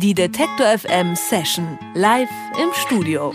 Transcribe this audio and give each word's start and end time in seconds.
Die 0.00 0.14
Detektor 0.14 0.78
FM 0.78 1.16
Session 1.16 1.76
live 1.94 2.28
im 2.62 2.68
Studio. 2.72 3.32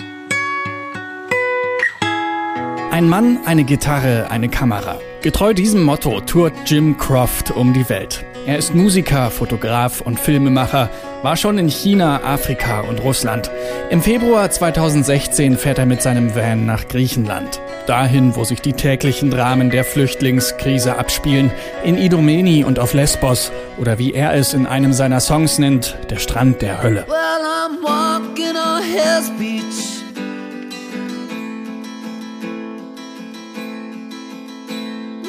Ein 2.90 3.10
Mann, 3.10 3.40
eine 3.46 3.66
Gitarre, 3.66 4.32
eine 4.32 4.48
Kamera. 4.48 4.98
Getreu 5.22 5.54
diesem 5.54 5.84
Motto 5.84 6.22
tourt 6.22 6.54
Jim 6.66 6.98
Croft 6.98 7.52
um 7.52 7.74
die 7.74 7.90
Welt. 7.90 8.24
Er 8.46 8.58
ist 8.58 8.74
Musiker, 8.74 9.30
Fotograf 9.30 10.00
und 10.00 10.18
Filmemacher, 10.18 10.90
war 11.24 11.38
schon 11.38 11.58
in 11.58 11.70
China, 11.70 12.22
Afrika 12.24 12.82
und 12.82 13.02
Russland. 13.02 13.50
Im 13.90 14.02
Februar 14.02 14.52
2016 14.52 15.58
fährt 15.58 15.80
er 15.80 15.86
mit 15.86 16.02
seinem 16.02 16.36
Van 16.36 16.66
nach 16.66 16.88
Griechenland. 16.88 17.62
Dahin, 17.88 18.36
wo 18.36 18.44
sich 18.44 18.62
die 18.62 18.74
täglichen 18.74 19.32
Dramen 19.32 19.70
der 19.70 19.86
Flüchtlingskrise 19.86 20.98
abspielen, 20.98 21.50
in 21.84 21.98
Idomeni 21.98 22.64
und 22.64 22.78
auf 22.78 22.94
Lesbos 22.94 23.52
oder 23.80 23.98
wie 23.98 24.14
er 24.14 24.34
es 24.34 24.54
in 24.54 24.68
einem 24.68 24.94
seiner 24.94 25.22
Songs 25.22 25.58
nennt, 25.58 25.98
der 26.10 26.18
Strand 26.18 26.62
der 26.62 26.84
Hölle. 26.84 27.06
Well, 27.08 27.34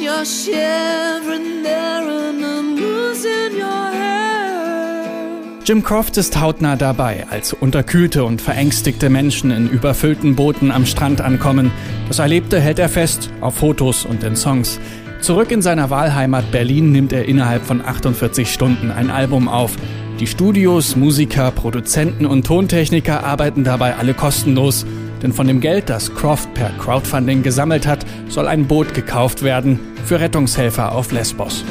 You're 0.04 0.26
shivering 0.26 1.62
there 1.62 2.06
and 2.06 2.44
I'm 2.44 2.76
losing 2.76 3.56
your 3.58 3.90
hair. 3.90 4.33
Jim 5.66 5.82
Croft 5.82 6.18
ist 6.18 6.38
hautnah 6.38 6.76
dabei, 6.76 7.26
als 7.30 7.54
unterkühlte 7.54 8.24
und 8.24 8.42
verängstigte 8.42 9.08
Menschen 9.08 9.50
in 9.50 9.70
überfüllten 9.70 10.36
Booten 10.36 10.70
am 10.70 10.84
Strand 10.84 11.22
ankommen. 11.22 11.72
Das 12.06 12.18
Erlebte 12.18 12.60
hält 12.60 12.78
er 12.78 12.90
fest, 12.90 13.30
auf 13.40 13.54
Fotos 13.54 14.04
und 14.04 14.22
in 14.24 14.36
Songs. 14.36 14.78
Zurück 15.22 15.50
in 15.50 15.62
seiner 15.62 15.88
Wahlheimat 15.88 16.50
Berlin 16.52 16.92
nimmt 16.92 17.14
er 17.14 17.24
innerhalb 17.24 17.64
von 17.64 17.82
48 17.82 18.52
Stunden 18.52 18.90
ein 18.90 19.08
Album 19.08 19.48
auf. 19.48 19.74
Die 20.20 20.26
Studios, 20.26 20.96
Musiker, 20.96 21.50
Produzenten 21.50 22.26
und 22.26 22.46
Tontechniker 22.46 23.24
arbeiten 23.24 23.64
dabei 23.64 23.96
alle 23.96 24.12
kostenlos. 24.12 24.84
Denn 25.22 25.32
von 25.32 25.46
dem 25.46 25.62
Geld, 25.62 25.88
das 25.88 26.14
Croft 26.14 26.52
per 26.52 26.68
Crowdfunding 26.78 27.42
gesammelt 27.42 27.86
hat, 27.86 28.04
soll 28.28 28.48
ein 28.48 28.66
Boot 28.66 28.92
gekauft 28.92 29.42
werden 29.42 29.80
für 30.04 30.20
Rettungshelfer 30.20 30.92
auf 30.92 31.10
Lesbos. 31.10 31.64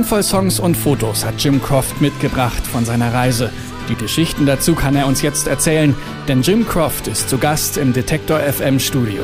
Handvoll 0.00 0.22
Songs 0.22 0.58
und 0.58 0.78
Fotos 0.78 1.26
hat 1.26 1.44
Jim 1.44 1.62
Croft 1.62 2.00
mitgebracht 2.00 2.66
von 2.66 2.86
seiner 2.86 3.12
Reise. 3.12 3.52
Die 3.90 3.94
Geschichten 3.94 4.46
dazu 4.46 4.74
kann 4.74 4.96
er 4.96 5.06
uns 5.06 5.20
jetzt 5.20 5.46
erzählen, 5.46 5.94
denn 6.26 6.40
Jim 6.40 6.66
Croft 6.66 7.06
ist 7.06 7.28
zu 7.28 7.36
Gast 7.36 7.76
im 7.76 7.92
Detektor 7.92 8.40
FM 8.40 8.80
Studio. 8.80 9.22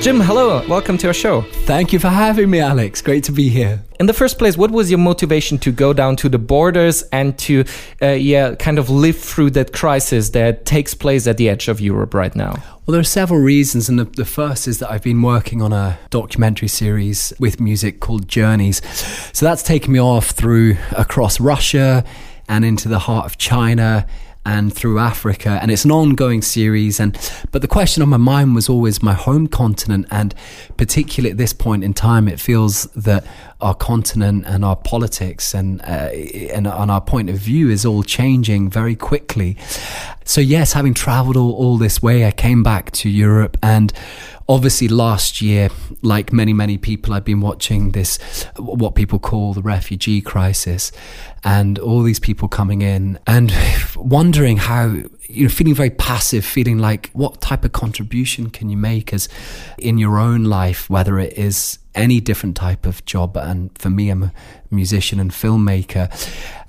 Jim, 0.00 0.20
hello, 0.20 0.64
welcome 0.68 0.96
to 0.96 1.08
our 1.08 1.12
show. 1.12 1.42
Thank 1.66 1.92
you 1.92 1.98
for 1.98 2.08
having 2.08 2.48
me, 2.48 2.60
Alex. 2.60 3.02
Great 3.02 3.24
to 3.24 3.32
be 3.32 3.48
here. 3.48 3.82
In 3.98 4.06
the 4.06 4.12
first 4.12 4.38
place, 4.38 4.56
what 4.56 4.70
was 4.70 4.92
your 4.92 4.98
motivation 5.00 5.58
to 5.58 5.72
go 5.72 5.92
down 5.92 6.14
to 6.16 6.28
the 6.28 6.38
borders 6.38 7.02
and 7.10 7.36
to, 7.40 7.64
uh, 8.00 8.10
yeah, 8.10 8.54
kind 8.54 8.78
of 8.78 8.88
live 8.88 9.18
through 9.18 9.50
that 9.50 9.72
crisis 9.72 10.30
that 10.30 10.64
takes 10.64 10.94
place 10.94 11.26
at 11.26 11.36
the 11.36 11.48
edge 11.48 11.66
of 11.66 11.80
Europe 11.80 12.14
right 12.14 12.34
now? 12.36 12.52
Well, 12.86 12.92
there 12.92 13.00
are 13.00 13.04
several 13.04 13.40
reasons, 13.40 13.88
and 13.88 13.98
the, 13.98 14.04
the, 14.04 14.24
first 14.24 14.68
is 14.68 14.78
that 14.78 14.88
I've 14.88 15.02
been 15.02 15.20
working 15.20 15.60
on 15.60 15.72
a 15.72 15.98
documentary 16.10 16.68
series 16.68 17.32
with 17.40 17.60
music 17.60 17.98
called 17.98 18.28
Journeys. 18.28 18.80
So 19.36 19.44
that's 19.46 19.64
taken 19.64 19.92
me 19.92 20.00
off 20.00 20.30
through 20.30 20.76
across 20.92 21.40
Russia 21.40 22.04
and 22.48 22.64
into 22.64 22.88
the 22.88 23.00
heart 23.00 23.26
of 23.26 23.36
China 23.36 24.06
and 24.44 24.74
through 24.74 24.98
Africa, 24.98 25.58
and 25.60 25.70
it's 25.70 25.84
an 25.84 25.90
ongoing 25.90 26.42
series. 26.42 26.98
And 27.00 27.16
but 27.52 27.62
the 27.62 27.68
question 27.68 28.02
on 28.02 28.08
my 28.08 28.16
mind 28.16 28.54
was 28.54 28.68
always 28.68 29.02
my 29.02 29.14
home 29.14 29.46
continent, 29.46 30.06
and 30.10 30.34
particularly 30.76 31.30
at 31.30 31.36
this 31.36 31.52
point 31.52 31.84
in 31.84 31.94
time, 31.94 32.28
it 32.28 32.40
feels 32.40 32.84
that 32.94 33.26
our 33.60 33.74
continent 33.74 34.44
and 34.46 34.64
our 34.64 34.76
politics 34.76 35.54
and 35.54 35.80
uh, 35.82 36.10
and, 36.54 36.66
and 36.66 36.90
our 36.90 37.00
point 37.00 37.30
of 37.30 37.36
view 37.36 37.70
is 37.70 37.84
all 37.84 38.02
changing 38.02 38.70
very 38.70 38.96
quickly. 38.96 39.56
So 40.24 40.40
yes, 40.40 40.72
having 40.72 40.94
travelled 40.94 41.36
all, 41.36 41.52
all 41.52 41.78
this 41.78 42.02
way, 42.02 42.26
I 42.26 42.30
came 42.30 42.62
back 42.62 42.90
to 42.92 43.08
Europe 43.08 43.56
and 43.62 43.92
obviously 44.48 44.88
last 44.88 45.42
year 45.42 45.68
like 46.00 46.32
many 46.32 46.54
many 46.54 46.78
people 46.78 47.12
i've 47.12 47.24
been 47.24 47.40
watching 47.40 47.90
this 47.90 48.18
what 48.56 48.94
people 48.94 49.18
call 49.18 49.52
the 49.52 49.60
refugee 49.60 50.22
crisis 50.22 50.90
and 51.48 51.78
all 51.78 52.02
these 52.02 52.20
people 52.20 52.46
coming 52.46 52.82
in 52.82 53.18
and 53.26 53.50
wondering 53.96 54.58
how 54.58 54.84
you 55.22 55.44
know 55.44 55.48
feeling 55.48 55.74
very 55.74 55.88
passive 55.88 56.44
feeling 56.44 56.78
like 56.78 57.10
what 57.14 57.40
type 57.40 57.64
of 57.64 57.72
contribution 57.72 58.50
can 58.50 58.68
you 58.68 58.76
make 58.76 59.14
as 59.14 59.30
in 59.78 59.96
your 59.96 60.18
own 60.18 60.44
life 60.44 60.90
whether 60.90 61.18
it 61.18 61.32
is 61.38 61.78
any 61.94 62.20
different 62.20 62.56
type 62.56 62.86
of 62.86 63.04
job. 63.06 63.36
And 63.36 63.76
for 63.78 63.90
me 63.90 64.10
I'm 64.10 64.24
a 64.24 64.32
musician 64.70 65.18
and 65.18 65.30
filmmaker. 65.30 66.06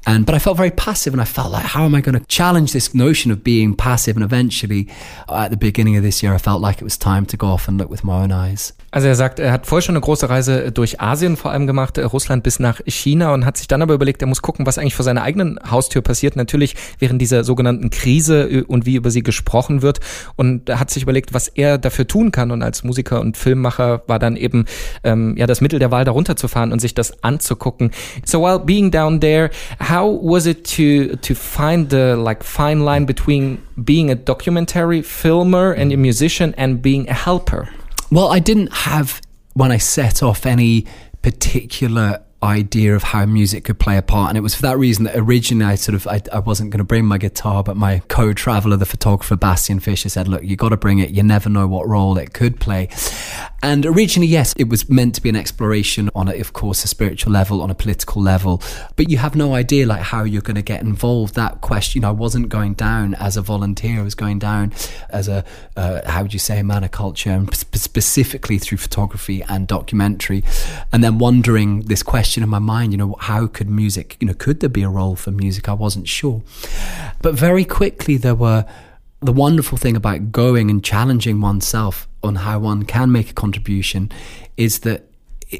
And 0.07 0.25
but 0.25 0.33
I 0.33 0.39
felt 0.39 0.55
very 0.55 0.71
passive 0.71 1.13
and 1.13 1.21
I 1.21 1.25
felt 1.25 1.51
like 1.51 1.65
how 1.65 1.83
am 1.83 1.93
I 1.93 1.99
going 2.01 2.17
to 2.17 2.25
challenge 2.25 2.71
this 2.71 2.95
notion 2.95 3.31
of 3.31 3.43
being 3.43 3.75
passive? 3.75 4.15
And 4.15 4.23
eventually 4.23 4.87
at 5.27 5.51
the 5.51 5.57
beginning 5.57 5.97
of 5.97 6.03
this 6.03 6.23
year 6.23 6.33
I 6.33 6.37
felt 6.37 6.61
like 6.61 6.77
it 6.77 6.85
was 6.85 6.97
time 6.97 7.25
to 7.27 7.37
go 7.37 7.47
off 7.47 7.67
and 7.67 7.77
look 7.77 7.89
with 7.89 8.05
my 8.05 8.23
own 8.23 8.31
eyes 8.31 8.71
Also 8.91 9.07
er 9.07 9.15
sagt, 9.15 9.39
er 9.39 9.51
hat 9.51 9.67
vorher 9.67 9.83
schon 9.83 9.95
eine 9.95 10.01
große 10.01 10.29
Reise 10.29 10.71
durch 10.71 10.99
Asien 10.99 11.37
vor 11.37 11.51
allem 11.51 11.67
gemacht, 11.67 11.97
äh, 11.97 12.03
Russland 12.03 12.43
bis 12.43 12.59
nach 12.59 12.81
China 12.85 13.33
und 13.33 13.45
hat 13.45 13.57
sich 13.57 13.67
dann 13.67 13.81
aber 13.81 13.93
überlegt, 13.93 14.21
er 14.21 14.27
muss 14.27 14.41
gucken, 14.41 14.65
was 14.65 14.77
eigentlich 14.77 14.95
vor 14.95 15.05
seiner 15.05 15.21
eigenen 15.21 15.59
Haustür 15.69 16.01
passiert. 16.01 16.35
Natürlich 16.35 16.75
während 16.97 17.21
dieser 17.21 17.43
sogenannten 17.43 17.91
Krise 17.91 18.49
äh, 18.49 18.61
und 18.63 18.85
wie 18.85 18.95
über 18.95 19.11
sie 19.11 19.21
gesprochen 19.21 19.81
wird. 19.81 19.99
Und 20.35 20.69
hat 20.69 20.89
sich 20.89 21.03
überlegt, 21.03 21.33
was 21.33 21.47
er 21.47 21.77
dafür 21.77 22.07
tun 22.07 22.31
kann. 22.31 22.51
Und 22.51 22.63
als 22.63 22.83
Musiker 22.83 23.21
und 23.21 23.37
Filmmacher 23.37 24.03
war 24.07 24.17
dann 24.17 24.35
eben 24.35 24.65
ähm, 25.03 25.35
ja 25.37 25.45
das 25.45 25.61
Mittel 25.61 25.79
der 25.79 25.91
Wahl, 25.91 26.05
da 26.05 26.11
runterzufahren 26.11 26.71
und 26.71 26.79
sich 26.79 26.95
das 26.95 27.23
anzugucken. 27.23 27.91
So 28.25 28.41
while 28.41 28.59
being 28.59 28.89
down 28.89 29.19
there, 29.19 29.51
how 29.79 30.19
was 30.21 30.45
it 30.45 30.65
to 30.75 31.15
to 31.17 31.35
find 31.35 31.91
the 31.91 32.15
like 32.17 32.43
fine 32.43 32.83
line 32.83 33.05
between 33.05 33.59
being 33.75 34.09
a 34.09 34.15
documentary 34.15 35.03
filmer 35.03 35.75
and 35.77 35.93
a 35.93 35.97
musician 35.97 36.53
and 36.57 36.81
being 36.81 37.07
a 37.07 37.13
helper? 37.13 37.67
Well, 38.11 38.29
I 38.29 38.39
didn't 38.39 38.73
have, 38.73 39.21
when 39.53 39.71
I 39.71 39.77
set 39.77 40.23
off, 40.23 40.45
any 40.45 40.85
particular 41.21 42.23
idea 42.41 42.95
of 42.95 43.03
how 43.03 43.25
music 43.25 43.65
could 43.65 43.79
play 43.79 43.97
a 43.97 44.01
part. 44.01 44.29
And 44.29 44.37
it 44.37 44.41
was 44.41 44.55
for 44.55 44.61
that 44.61 44.77
reason 44.77 45.03
that 45.03 45.17
originally 45.17 45.65
I 45.65 45.75
sort 45.75 45.95
of, 45.95 46.07
I, 46.07 46.21
I 46.31 46.39
wasn't 46.39 46.69
going 46.71 46.77
to 46.77 46.85
bring 46.85 47.05
my 47.05 47.17
guitar, 47.17 47.63
but 47.63 47.75
my 47.75 48.01
co-traveler, 48.07 48.77
the 48.77 48.85
photographer, 48.85 49.35
Bastian 49.35 49.81
Fisher 49.81 50.07
said, 50.07 50.27
look, 50.27 50.43
you 50.43 50.55
got 50.55 50.69
to 50.69 50.77
bring 50.77 50.99
it. 50.99 51.09
You 51.09 51.21
never 51.23 51.49
know 51.49 51.67
what 51.67 51.87
role 51.87 52.17
it 52.17 52.33
could 52.33 52.59
play. 52.59 52.87
And 53.61 53.85
originally, 53.85 54.27
yes, 54.27 54.53
it 54.57 54.69
was 54.69 54.89
meant 54.89 55.15
to 55.15 55.21
be 55.21 55.27
an 55.27 55.35
exploration 55.35 56.09
on, 56.15 56.29
a, 56.29 56.39
of 56.39 56.53
course, 56.53 56.85
a 56.85 56.87
spiritual 56.87 57.33
level, 57.33 57.61
on 57.61 57.69
a 57.69 57.75
political 57.75 58.21
level, 58.21 58.61
but 58.95 59.09
you 59.09 59.17
have 59.17 59.35
no 59.35 59.53
idea 59.53 59.85
like 59.85 60.01
how 60.01 60.23
you're 60.23 60.41
going 60.41 60.55
to 60.55 60.61
get 60.61 60.81
involved. 60.81 61.35
That 61.35 61.59
question, 61.59 62.05
I 62.05 62.11
wasn't 62.11 62.47
going 62.47 62.75
down 62.75 63.15
as 63.15 63.35
a 63.35 63.41
volunteer. 63.41 63.99
I 63.99 64.03
was 64.03 64.15
going 64.15 64.39
down 64.39 64.71
as 65.09 65.27
a, 65.27 65.43
uh, 65.75 66.09
how 66.09 66.21
would 66.21 66.31
you 66.31 66.39
say, 66.39 66.59
a 66.59 66.63
man 66.63 66.85
of 66.85 66.91
culture, 66.91 67.31
and 67.31 67.53
specifically 67.53 68.59
through 68.59 68.77
photography 68.77 69.43
and 69.49 69.67
documentary, 69.67 70.41
and 70.93 71.03
then 71.03 71.17
wondering 71.17 71.81
this 71.81 72.01
question 72.01 72.28
question 72.29 72.43
in 72.43 72.49
my 72.49 72.59
mind, 72.59 72.91
you 72.91 72.97
know, 72.99 73.15
how 73.21 73.47
could 73.47 73.67
music, 73.67 74.15
you 74.19 74.27
know, 74.27 74.35
could 74.35 74.59
there 74.59 74.69
be 74.69 74.83
a 74.83 74.89
role 74.89 75.15
for 75.15 75.31
music? 75.31 75.67
I 75.67 75.73
wasn't 75.73 76.07
sure. 76.07 76.43
But 77.23 77.33
very 77.33 77.65
quickly 77.65 78.17
there 78.17 78.35
were 78.35 78.65
the 79.19 79.33
wonderful 79.33 79.79
thing 79.79 79.95
about 79.95 80.31
going 80.31 80.69
and 80.69 80.83
challenging 80.83 81.41
oneself 81.41 82.07
on 82.21 82.35
how 82.35 82.59
one 82.59 82.83
can 82.83 83.11
make 83.11 83.31
a 83.31 83.33
contribution 83.33 84.11
is 84.57 84.81
that 84.81 85.05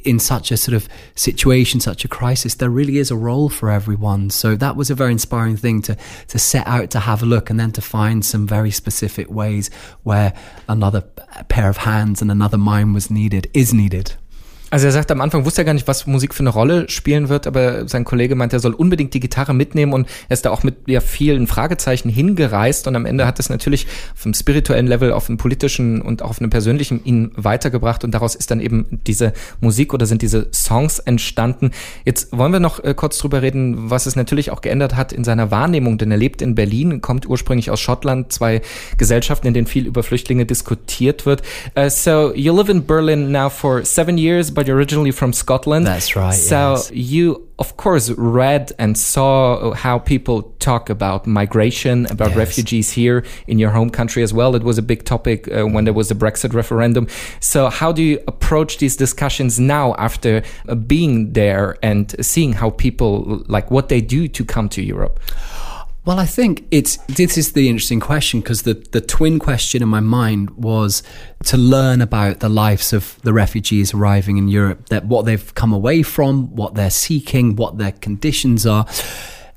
in 0.05 0.19
such 0.19 0.51
a 0.51 0.57
sort 0.57 0.75
of 0.75 0.87
situation, 1.15 1.79
such 1.79 2.05
a 2.05 2.07
crisis, 2.07 2.53
there 2.53 2.69
really 2.69 2.99
is 2.99 3.09
a 3.09 3.17
role 3.17 3.49
for 3.49 3.71
everyone. 3.71 4.29
So 4.29 4.55
that 4.57 4.75
was 4.75 4.91
a 4.91 4.95
very 4.95 5.11
inspiring 5.11 5.57
thing 5.57 5.81
to 5.81 5.97
to 6.27 6.37
set 6.37 6.67
out 6.67 6.91
to 6.91 6.99
have 6.99 7.23
a 7.23 7.25
look 7.25 7.49
and 7.49 7.59
then 7.59 7.71
to 7.71 7.81
find 7.81 8.23
some 8.23 8.45
very 8.45 8.69
specific 8.69 9.27
ways 9.31 9.71
where 10.03 10.33
another 10.67 11.01
pair 11.47 11.67
of 11.67 11.77
hands 11.77 12.21
and 12.21 12.29
another 12.29 12.59
mind 12.59 12.93
was 12.93 13.09
needed, 13.09 13.49
is 13.55 13.73
needed. 13.73 14.13
Also 14.71 14.85
er 14.85 14.91
sagt 14.91 15.11
am 15.11 15.21
Anfang, 15.21 15.45
wusste 15.45 15.61
er 15.61 15.65
gar 15.65 15.73
nicht, 15.73 15.87
was 15.87 16.05
Musik 16.05 16.33
für 16.33 16.41
eine 16.41 16.49
Rolle 16.49 16.89
spielen 16.89 17.29
wird, 17.29 17.47
aber 17.47 17.87
sein 17.87 18.03
Kollege 18.03 18.35
meint, 18.35 18.53
er 18.53 18.59
soll 18.59 18.73
unbedingt 18.73 19.13
die 19.13 19.19
Gitarre 19.19 19.53
mitnehmen 19.53 19.93
und 19.93 20.07
er 20.27 20.33
ist 20.33 20.45
da 20.45 20.51
auch 20.51 20.63
mit 20.63 20.75
ja, 20.85 21.01
vielen 21.01 21.47
Fragezeichen 21.47 22.09
hingereist 22.09 22.87
und 22.87 22.95
am 22.95 23.05
Ende 23.05 23.25
hat 23.25 23.39
es 23.39 23.49
natürlich 23.49 23.87
auf 24.15 24.25
einem 24.25 24.35
spirituellen 24.35 24.85
Level, 24.85 25.11
auf 25.11 25.27
einem 25.27 25.37
politischen 25.37 26.01
und 26.01 26.21
auch 26.21 26.29
auf 26.29 26.39
einem 26.39 26.51
persönlichen 26.51 27.03
ihn 27.03 27.31
weitergebracht 27.35 28.03
und 28.03 28.11
daraus 28.11 28.35
ist 28.35 28.51
dann 28.51 28.59
eben 28.59 28.99
diese 29.07 29.33
Musik 29.59 29.93
oder 29.93 30.05
sind 30.05 30.21
diese 30.21 30.47
Songs 30.53 30.99
entstanden. 30.99 31.71
Jetzt 32.05 32.37
wollen 32.37 32.53
wir 32.53 32.59
noch 32.59 32.83
äh, 32.83 32.93
kurz 32.93 33.17
drüber 33.17 33.41
reden, 33.41 33.89
was 33.89 34.05
es 34.05 34.15
natürlich 34.15 34.51
auch 34.51 34.61
geändert 34.61 34.95
hat 34.95 35.11
in 35.11 35.23
seiner 35.23 35.49
Wahrnehmung, 35.49 35.97
denn 35.97 36.11
er 36.11 36.17
lebt 36.17 36.41
in 36.43 36.53
Berlin, 36.53 37.01
kommt 37.01 37.27
ursprünglich 37.27 37.71
aus 37.71 37.79
Schottland, 37.79 38.31
zwei 38.31 38.61
Gesellschaften, 38.97 39.47
in 39.47 39.53
denen 39.55 39.67
viel 39.67 39.87
über 39.87 40.03
Flüchtlinge 40.03 40.45
diskutiert 40.45 41.25
wird. 41.25 41.41
Uh, 41.75 41.89
so 41.89 42.33
you 42.35 42.55
live 42.55 42.69
in 42.69 42.83
Berlin 42.83 43.31
now 43.31 43.49
for 43.49 43.83
seven 43.83 44.17
years, 44.17 44.51
but 44.59 44.67
you're 44.67 44.75
originally 44.75 45.11
from 45.11 45.31
Scotland. 45.31 45.87
That's 45.87 46.17
right. 46.17 46.33
So 46.33 46.73
yes. 46.73 46.91
you, 46.91 47.47
of 47.59 47.77
course, 47.77 48.09
read 48.09 48.73
and 48.77 48.97
saw 48.97 49.73
how 49.73 49.99
people 49.99 50.53
talk 50.59 50.89
about 50.89 51.25
migration, 51.25 52.07
about 52.07 52.31
Yes. 52.31 52.37
refugees 52.37 52.91
here 52.91 53.23
in 53.47 53.57
your 53.57 53.69
home 53.69 53.89
country 53.89 54.21
as 54.21 54.33
well. 54.33 54.55
It 54.55 54.63
was 54.63 54.77
a 54.77 54.81
big 54.81 55.05
topic 55.05 55.47
uh, 55.47 55.63
when 55.63 55.85
there 55.85 55.93
was 55.93 56.09
the 56.09 56.15
Brexit 56.15 56.53
referendum. 56.53 57.07
So 57.39 57.69
how 57.69 57.93
do 57.93 58.03
you 58.03 58.19
approach 58.27 58.79
these 58.79 58.97
discussions 58.97 59.61
now 59.61 59.95
after 59.97 60.43
uh, 60.67 60.75
being 60.75 61.31
there 61.31 61.77
and 61.81 62.13
seeing 62.19 62.51
how 62.51 62.71
people 62.71 63.41
like 63.47 63.71
what 63.71 63.87
they 63.87 64.01
do 64.01 64.27
to 64.27 64.43
come 64.43 64.67
to 64.75 64.81
Europe? 64.81 65.21
Well, 66.09 66.17
I 66.17 66.25
think 66.25 66.65
it's 66.71 66.97
this 67.05 67.37
is 67.37 67.51
the 67.51 67.69
interesting 67.69 67.99
question 67.99 68.39
because 68.39 68.63
the, 68.63 68.73
the 68.73 68.99
twin 68.99 69.37
question 69.37 69.83
in 69.83 69.89
my 69.89 69.99
mind 69.99 70.49
was 70.57 71.03
to 71.43 71.55
learn 71.55 72.01
about 72.01 72.39
the 72.39 72.49
lives 72.49 72.93
of 72.93 73.21
the 73.21 73.31
refugees 73.31 73.93
arriving 73.93 74.37
in 74.37 74.47
Europe, 74.47 74.89
that 74.89 75.05
what 75.05 75.25
they've 75.25 75.53
come 75.53 75.71
away 75.71 76.01
from, 76.01 76.55
what 76.55 76.73
they're 76.73 76.89
seeking, 76.89 77.55
what 77.55 77.77
their 77.77 77.91
conditions 77.91 78.65
are. 78.65 78.87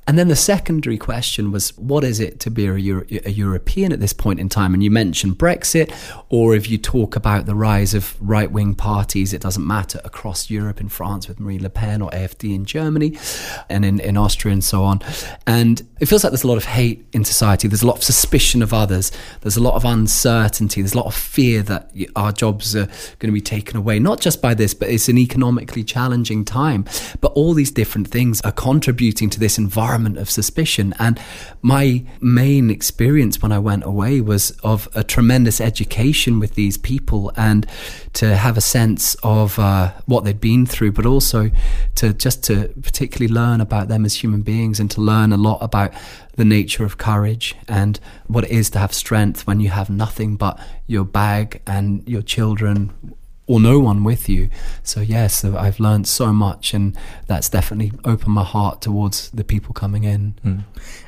And 0.05 0.19
then 0.19 0.27
the 0.27 0.35
secondary 0.35 0.97
question 0.97 1.51
was, 1.51 1.75
what 1.77 2.03
is 2.03 2.19
it 2.19 2.39
to 2.41 2.51
be 2.51 2.67
a, 2.67 2.75
Euro- 2.75 3.05
a 3.09 3.31
European 3.31 3.93
at 3.93 3.99
this 3.99 4.13
point 4.13 4.39
in 4.39 4.49
time? 4.49 4.73
And 4.73 4.83
you 4.83 4.91
mentioned 4.91 5.37
Brexit, 5.37 5.93
or 6.29 6.55
if 6.55 6.69
you 6.69 6.77
talk 6.77 7.15
about 7.15 7.45
the 7.45 7.55
rise 7.55 7.93
of 7.93 8.15
right 8.19 8.51
wing 8.51 8.75
parties, 8.75 9.33
it 9.33 9.41
doesn't 9.41 9.65
matter, 9.65 10.01
across 10.03 10.49
Europe, 10.49 10.81
in 10.81 10.89
France 10.89 11.27
with 11.27 11.39
Marine 11.39 11.63
Le 11.63 11.69
Pen 11.69 12.01
or 12.01 12.09
AFD 12.11 12.53
in 12.53 12.65
Germany 12.65 13.17
and 13.69 13.85
in, 13.85 13.99
in 13.99 14.17
Austria 14.17 14.51
and 14.51 14.63
so 14.63 14.83
on. 14.83 14.99
And 15.47 15.87
it 15.99 16.07
feels 16.07 16.23
like 16.23 16.31
there's 16.31 16.43
a 16.43 16.47
lot 16.47 16.57
of 16.57 16.65
hate 16.65 17.05
in 17.13 17.23
society. 17.23 17.69
There's 17.69 17.83
a 17.83 17.87
lot 17.87 17.97
of 17.97 18.03
suspicion 18.03 18.61
of 18.61 18.73
others. 18.73 19.11
There's 19.41 19.57
a 19.57 19.63
lot 19.63 19.75
of 19.75 19.85
uncertainty. 19.85 20.81
There's 20.81 20.93
a 20.93 20.97
lot 20.97 21.05
of 21.05 21.15
fear 21.15 21.63
that 21.63 21.91
our 22.17 22.33
jobs 22.33 22.75
are 22.75 22.87
going 23.19 23.27
to 23.27 23.31
be 23.31 23.41
taken 23.41 23.77
away, 23.77 23.99
not 23.99 24.19
just 24.19 24.41
by 24.41 24.53
this, 24.53 24.73
but 24.73 24.89
it's 24.89 25.07
an 25.07 25.17
economically 25.17 25.83
challenging 25.83 26.43
time. 26.43 26.85
But 27.21 27.31
all 27.33 27.53
these 27.53 27.71
different 27.71 28.09
things 28.09 28.41
are 28.41 28.51
contributing 28.51 29.29
to 29.29 29.39
this 29.39 29.57
environment 29.57 29.92
of 30.17 30.29
suspicion. 30.29 30.93
And 30.99 31.19
my 31.61 32.03
main 32.19 32.69
experience 32.69 33.41
when 33.41 33.51
I 33.51 33.59
went 33.59 33.85
away 33.85 34.21
was 34.21 34.51
of 34.63 34.87
a 34.95 35.03
tremendous 35.03 35.61
education 35.61 36.39
with 36.39 36.55
these 36.55 36.77
people 36.77 37.31
and 37.35 37.65
to 38.13 38.35
have 38.35 38.57
a 38.57 38.61
sense 38.61 39.15
of 39.23 39.59
uh, 39.59 39.91
what 40.05 40.23
they'd 40.23 40.39
been 40.39 40.65
through, 40.65 40.91
but 40.91 41.05
also 41.05 41.51
to 41.95 42.13
just 42.13 42.43
to 42.43 42.69
particularly 42.81 43.33
learn 43.33 43.61
about 43.61 43.87
them 43.87 44.05
as 44.05 44.15
human 44.15 44.41
beings 44.41 44.79
and 44.79 44.89
to 44.91 45.01
learn 45.01 45.31
a 45.31 45.37
lot 45.37 45.59
about 45.61 45.93
the 46.35 46.45
nature 46.45 46.83
of 46.83 46.97
courage 46.97 47.55
and 47.67 47.99
what 48.27 48.43
it 48.43 48.51
is 48.51 48.69
to 48.71 48.79
have 48.79 48.93
strength 48.93 49.45
when 49.45 49.59
you 49.59 49.69
have 49.69 49.89
nothing 49.89 50.35
but 50.35 50.59
your 50.87 51.03
bag 51.03 51.61
and 51.67 52.07
your 52.07 52.21
children 52.21 52.91
or 53.45 53.59
no 53.59 53.79
one 53.79 54.03
with 54.03 54.29
you. 54.29 54.49
So 54.83 55.01
yes, 55.01 55.43
I've 55.43 55.79
learned 55.79 56.07
so 56.07 56.31
much 56.31 56.73
and 56.73 56.97
that's 57.27 57.49
definitely 57.49 57.91
opened 58.05 58.33
my 58.33 58.43
heart 58.43 58.81
towards 58.81 59.29
the 59.31 59.43
people 59.43 59.73
coming 59.73 60.03
in. 60.03 60.35
Hmm. 60.43 60.59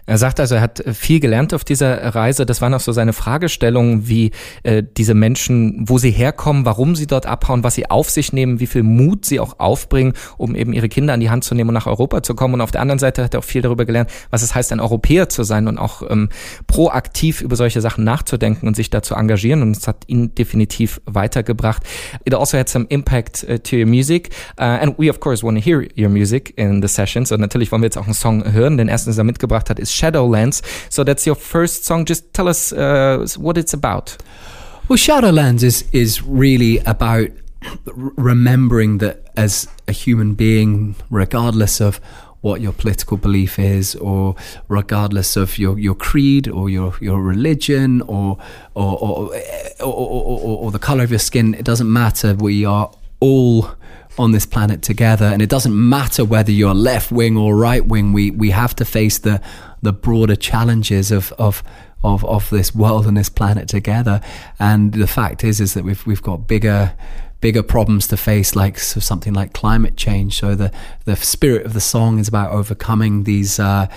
Er 0.06 0.18
sagt 0.18 0.40
also, 0.40 0.56
er 0.56 0.62
hat 0.62 0.84
viel 0.94 1.20
gelernt 1.20 1.54
auf 1.54 1.64
dieser 1.64 2.16
Reise. 2.16 2.46
Das 2.46 2.62
waren 2.62 2.74
auch 2.74 2.80
so 2.80 2.92
seine 2.92 3.14
Fragestellungen, 3.14 4.08
wie 4.08 4.32
äh, 4.64 4.84
diese 4.98 5.14
Menschen, 5.14 5.86
wo 5.88 5.98
sie 5.98 6.12
herkommen, 6.12 6.66
warum 6.66 6.96
sie 6.96 7.08
dort 7.08 7.26
abhauen, 7.26 7.64
was 7.64 7.76
sie 7.76 7.90
auf 7.90 8.10
sich 8.10 8.32
nehmen, 8.32 8.60
wie 8.60 8.68
viel 8.68 8.84
Mut 8.84 9.26
sie 9.26 9.40
auch 9.40 9.60
aufbringen, 9.60 10.14
um 10.38 10.56
eben 10.56 10.74
ihre 10.74 10.90
Kinder 10.90 11.14
an 11.14 11.20
die 11.20 11.30
Hand 11.30 11.44
zu 11.44 11.56
nehmen 11.56 11.70
und 11.70 11.74
nach 11.74 11.88
Europa 11.88 12.22
zu 12.22 12.36
kommen. 12.36 12.56
Und 12.56 12.62
auf 12.62 12.72
der 12.72 12.82
anderen 12.82 13.00
Seite 13.00 13.24
hat 13.24 13.34
er 13.34 13.40
auch 13.40 13.44
viel 13.44 13.62
darüber 13.62 13.86
gelernt, 13.86 14.10
was 14.30 14.44
es 14.44 14.54
heißt, 14.54 14.72
ein 14.72 14.80
Europäer 14.80 15.30
zu 15.30 15.44
sein 15.44 15.68
und 15.68 15.78
auch 15.78 16.04
ähm, 16.10 16.30
proaktiv 16.68 17.42
über 17.42 17.56
solche 17.56 17.82
Sachen 17.82 18.04
nachzudenken 18.04 18.68
und 18.68 18.76
sich 18.76 18.90
da 18.90 19.02
zu 19.02 19.16
engagieren. 19.16 19.62
Und 19.64 19.78
es 19.78 19.88
hat 19.88 20.04
ihn 20.08 20.36
definitiv 20.36 21.02
weitergebracht. 21.06 21.84
It 22.26 22.36
also 22.36 22.58
had 22.58 22.70
some 22.70 22.86
impact 22.90 23.46
uh, 23.50 23.58
to 23.58 23.78
your 23.78 23.88
music. 23.88 24.30
Uh, 24.60 24.64
and 24.64 25.00
we, 25.00 25.10
of 25.10 25.20
course, 25.20 25.44
want 25.44 25.58
to 25.58 25.64
hear 25.64 25.88
your 25.98 26.10
music 26.10 26.54
in 26.58 26.82
the 26.82 26.88
sessions. 26.88 27.32
Und 27.32 27.40
natürlich 27.40 27.72
wollen 27.72 27.82
wir 27.82 27.88
jetzt 27.88 27.98
auch 27.98 28.06
einen 28.06 28.14
Song 28.14 28.52
hören. 28.52 28.78
Den 28.78 28.88
ersten, 28.88 29.10
den 29.10 29.18
er 29.18 29.24
mitgebracht 29.24 29.70
hat, 29.70 29.80
ist 29.80 29.95
Shadowlands. 30.00 30.62
So 30.92 31.04
that's 31.04 31.26
your 31.26 31.36
first 31.36 31.86
song. 31.86 32.06
Just 32.06 32.34
tell 32.34 32.48
us 32.48 32.74
uh, 32.74 33.26
what 33.38 33.58
it's 33.58 33.74
about. 33.74 34.18
Well, 34.88 34.98
Shadowlands 34.98 35.64
is 35.64 35.86
is 35.92 36.22
really 36.22 36.78
about 36.80 37.30
remembering 38.18 39.00
that 39.00 39.28
as 39.36 39.68
a 39.88 39.92
human 39.92 40.36
being, 40.36 40.96
regardless 41.10 41.82
of 41.82 42.00
what 42.42 42.62
your 42.62 42.74
political 42.74 43.18
belief 43.18 43.58
is, 43.58 43.96
or 43.96 44.36
regardless 44.68 45.36
of 45.36 45.58
your, 45.58 45.80
your 45.80 45.96
creed 45.96 46.48
or 46.48 46.70
your, 46.70 46.94
your 47.02 47.20
religion 47.20 48.02
or 48.04 48.38
or 48.76 49.00
or, 49.00 49.36
or, 49.82 50.58
or, 50.60 50.72
the 50.72 50.78
color 50.78 51.04
of 51.04 51.10
your 51.10 51.20
skin, 51.20 51.56
it 51.56 51.66
doesn't 51.66 51.92
matter. 51.92 52.36
We 52.36 52.64
are 52.64 52.92
all 53.20 53.72
on 54.20 54.32
this 54.32 54.46
planet 54.46 54.84
together, 54.84 55.26
and 55.26 55.42
it 55.42 55.50
doesn't 55.50 55.74
matter 55.74 56.24
whether 56.24 56.52
you're 56.52 56.76
left 56.76 57.12
wing 57.12 57.36
or 57.36 57.56
right 57.56 57.84
wing. 57.84 58.14
We 58.14 58.30
we 58.30 58.52
have 58.52 58.76
to 58.76 58.86
face 58.86 59.18
the 59.18 59.42
the 59.86 59.94
broader 59.94 60.36
challenges 60.36 61.12
of 61.12 61.32
of 61.38 61.64
of 62.04 62.24
of 62.26 62.50
this 62.50 62.76
world 62.76 63.08
and 63.08 63.18
this 63.18 63.30
planet 63.30 63.68
together. 63.68 64.22
And 64.60 64.94
the 64.94 65.08
fact 65.08 65.44
is, 65.44 65.60
is 65.62 65.74
that 65.74 65.84
we've 65.84 66.06
we've 66.06 66.22
got 66.22 66.48
bigger 66.48 66.94
bigger 67.42 67.64
problems 67.64 68.08
to 68.08 68.18
face, 68.18 68.56
like 68.56 68.80
so 68.80 69.00
something 69.00 69.34
like 69.34 69.54
climate 69.54 69.96
change. 69.96 70.40
So 70.40 70.56
the 70.56 70.72
the 71.06 71.16
spirit 71.16 71.66
of 71.66 71.74
the 71.74 71.82
song 71.82 72.20
is 72.20 72.28
about 72.28 72.52
overcoming 72.52 73.24
these. 73.24 73.60
Uh, 73.60 73.88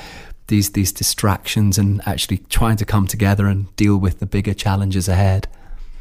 these 0.49 0.71
these 0.71 0.93
distractions 0.93 1.77
and 1.77 2.01
actually 2.07 2.39
trying 2.49 2.77
to 2.79 2.87
come 2.87 3.07
together 3.07 3.47
and 3.47 3.77
deal 3.77 3.99
with 3.99 4.19
the 4.19 4.25
bigger 4.25 4.55
challenges 4.55 5.07
ahead. 5.07 5.47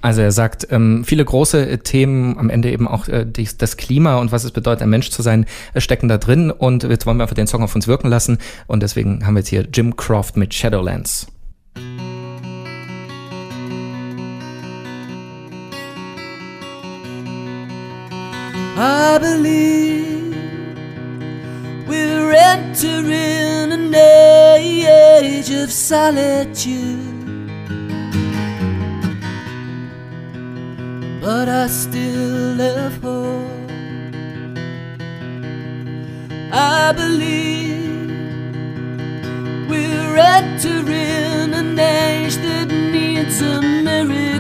Also 0.07 0.21
er 0.21 0.31
sagt, 0.31 0.65
ähm, 0.71 1.04
viele 1.04 1.25
große 1.25 1.68
äh, 1.68 1.77
Themen, 1.80 2.38
am 2.38 2.50
Ende 2.50 2.71
eben 2.71 2.88
auch 2.88 3.09
äh, 3.09 3.25
dies, 3.27 3.57
das 3.57 3.75
Klima 3.75 4.19
und 4.19 4.31
was 4.31 4.45
es 4.45 4.51
bedeutet, 4.51 4.83
ein 4.83 4.89
Mensch 4.89 5.09
zu 5.09 5.21
sein, 5.21 5.45
äh, 5.74 5.81
stecken 5.81 6.07
da 6.07 6.18
drin. 6.18 6.50
Und 6.50 6.83
jetzt 6.83 7.06
wollen 7.06 7.18
wir 7.18 7.24
einfach 7.24 7.36
den 7.36 7.45
Song 7.45 7.62
auf 7.62 7.75
uns 7.75 7.89
wirken 7.89 8.07
lassen. 8.07 8.38
Und 8.68 8.83
deswegen 8.83 9.27
haben 9.27 9.33
wir 9.33 9.42
jetzt 9.42 9.50
hier 9.50 9.68
Jim 9.74 9.98
Croft 9.98 10.38
mit 10.38 10.54
Shadowlands. 10.54 11.27
I 18.77 19.18
believe 19.19 20.38
we're 21.86 22.31
entering 22.31 23.74
an 23.74 23.94
age 23.94 25.51
of 25.51 25.69
solitude. 25.69 27.16
But 31.27 31.50
I 31.50 31.68
still 31.68 32.56
have 32.56 33.01
hope. 33.01 33.69
I 36.53 36.94
believe 36.95 38.09
we're 39.69 40.15
entering 40.15 41.53
an 41.53 41.77
age 41.77 42.38
that 42.38 42.69
needs 42.69 43.41
a 43.41 43.62
miracle. 43.62 44.38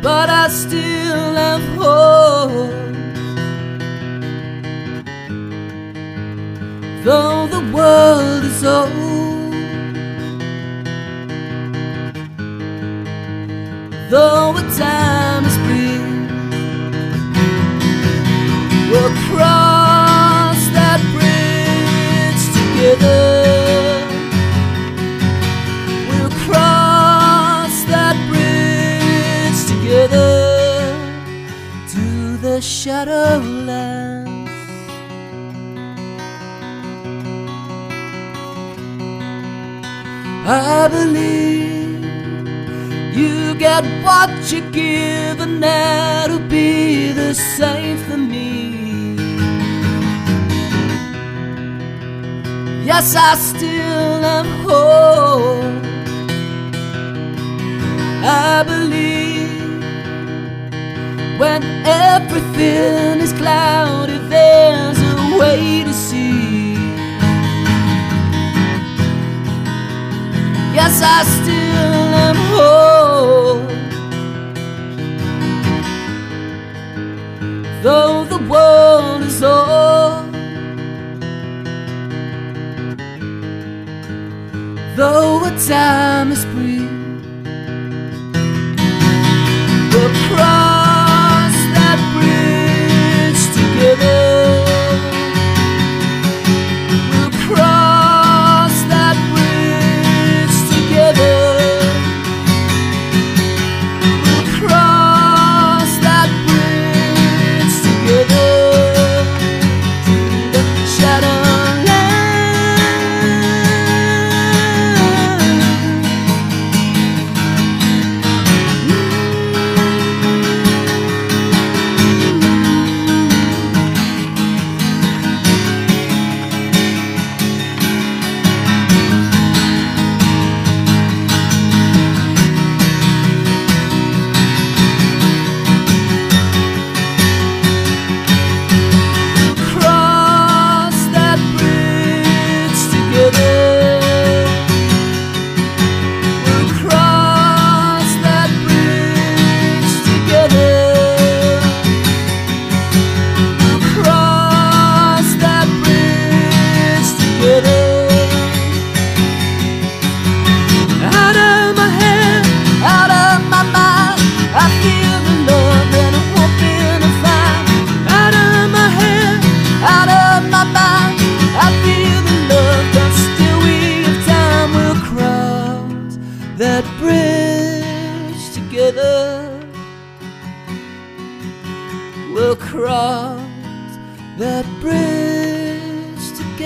but 0.00 0.30
I 0.30 0.46
still 0.46 1.34
have 1.34 1.64
hope. 1.74 2.85
I 40.48 40.86
believe 40.86 42.04
you 43.16 43.56
get 43.56 43.82
what 44.04 44.30
you 44.52 44.60
give, 44.70 45.40
and 45.40 45.60
that'll 45.60 46.38
be 46.38 47.10
the 47.10 47.34
same 47.34 47.96
for 47.98 48.16
me. 48.16 49.16
Yes, 52.84 53.16
I 53.16 53.34
still 53.34 54.20
have 54.22 54.46
hope. 54.62 55.84
I 58.22 58.62
believe 58.62 59.80
when 61.40 61.64
everything 61.84 63.20
is 63.20 63.32
cloudy, 63.32 64.18
there's 64.28 65.00
a 65.00 65.38
way 65.40 65.82
to 65.82 65.92
see. 65.92 66.45
Yes, 70.76 71.00
I 71.02 71.24
still 71.36 72.08
am 72.26 72.36
whole. 72.52 73.60
Though 77.82 78.24
the 78.24 78.40
world 78.50 79.22
is 79.22 79.42
old, 79.42 80.34
though 84.98 85.44
a 85.44 85.52
time 85.66 86.32
is 86.32 86.44
brief. 86.44 86.85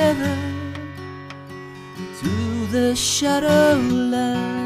Together 0.00 0.34
to 2.20 2.66
the 2.72 2.94
shadowlands. 2.94 4.59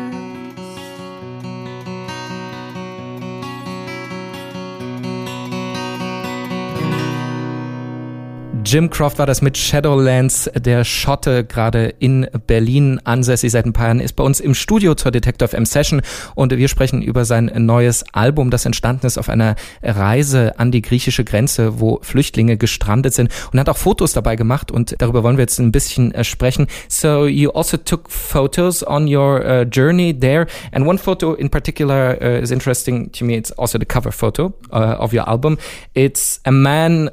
Jim 8.75 8.91
Croft 8.91 9.21
war 9.21 9.27
das 9.27 9.41
mit 9.41 9.57
Shadowlands, 9.57 10.51
der 10.53 10.83
Schotte, 10.83 11.45
gerade 11.45 11.95
in 12.01 12.27
Berlin 12.49 13.01
ansässig 13.05 13.53
seit 13.53 13.67
ein 13.67 13.73
paar 13.73 13.87
Jahren, 13.87 14.01
ist 14.01 14.15
bei 14.15 14.25
uns 14.25 14.41
im 14.41 14.53
Studio 14.53 14.97
zur 14.97 15.13
Detector 15.13 15.47
FM 15.47 15.65
Session 15.65 16.03
und 16.35 16.51
wir 16.51 16.67
sprechen 16.67 17.01
über 17.01 17.25
sein 17.25 17.53
neues 17.55 18.05
Album, 18.13 18.51
das 18.51 18.67
entstanden 18.67 19.07
ist 19.07 19.17
auf 19.17 19.29
einer 19.29 19.55
Reise 19.81 20.59
an 20.59 20.73
die 20.73 20.83
griechische 20.83 21.23
Grenze, 21.23 21.79
wo 21.79 22.01
Flüchtlinge 22.03 22.57
gestrandet 22.57 23.15
sind 23.15 23.31
und 23.53 23.61
hat 23.61 23.69
auch 23.69 23.77
Fotos 23.77 24.13
dabei 24.13 24.35
gemacht 24.35 24.73
und 24.73 24.97
darüber 24.99 25.23
wollen 25.23 25.37
wir 25.37 25.43
jetzt 25.43 25.61
ein 25.61 25.71
bisschen 25.71 26.13
äh, 26.13 26.25
sprechen. 26.25 26.67
So 26.89 27.27
you 27.27 27.53
also 27.53 27.77
took 27.77 28.11
photos 28.11 28.85
on 28.85 29.07
your 29.07 29.41
uh, 29.47 29.65
journey 29.65 30.19
there 30.19 30.49
and 30.73 30.85
one 30.85 30.99
photo 30.99 31.35
in 31.35 31.49
particular 31.49 32.19
uh, 32.21 32.43
is 32.43 32.51
interesting 32.51 33.13
to 33.13 33.25
me. 33.25 33.37
It's 33.37 33.53
also 33.53 33.79
the 33.79 33.87
cover 33.87 34.11
photo 34.11 34.53
uh, 34.73 34.97
of 34.99 35.13
your 35.13 35.29
album. 35.29 35.59
It's 35.95 36.41
a 36.45 36.51
man 36.51 37.11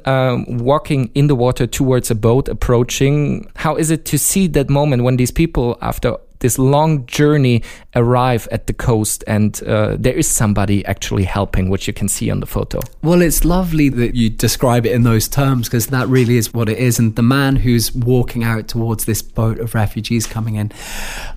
walking 0.48 1.12
in 1.14 1.28
the 1.28 1.36
water 1.36 1.51
towards 1.52 2.10
a 2.10 2.14
boat 2.14 2.48
approaching. 2.48 3.50
How 3.56 3.76
is 3.76 3.90
it 3.90 4.04
to 4.06 4.18
see 4.18 4.46
that 4.48 4.70
moment 4.70 5.02
when 5.02 5.16
these 5.16 5.30
people, 5.30 5.78
after 5.80 6.16
this 6.42 6.58
long 6.58 7.06
journey, 7.06 7.62
arrive 7.94 8.48
at 8.50 8.66
the 8.66 8.72
coast 8.72 9.24
and 9.26 9.62
uh, 9.62 9.96
there 9.98 10.14
is 10.14 10.28
somebody 10.28 10.84
actually 10.84 11.24
helping, 11.24 11.70
which 11.70 11.86
you 11.86 11.92
can 11.92 12.08
see 12.08 12.30
on 12.30 12.40
the 12.40 12.46
photo? 12.46 12.80
Well, 13.02 13.22
it's 13.22 13.44
lovely 13.44 13.88
that 13.90 14.14
you 14.14 14.28
describe 14.28 14.84
it 14.84 14.92
in 14.92 15.04
those 15.04 15.28
terms 15.28 15.68
because 15.68 15.86
that 15.86 16.08
really 16.08 16.36
is 16.36 16.52
what 16.52 16.68
it 16.68 16.78
is. 16.78 16.98
And 16.98 17.16
the 17.16 17.22
man 17.22 17.56
who's 17.56 17.94
walking 17.94 18.44
out 18.44 18.68
towards 18.68 19.04
this 19.04 19.22
boat 19.22 19.58
of 19.58 19.74
refugees 19.74 20.26
coming 20.26 20.56
in 20.56 20.72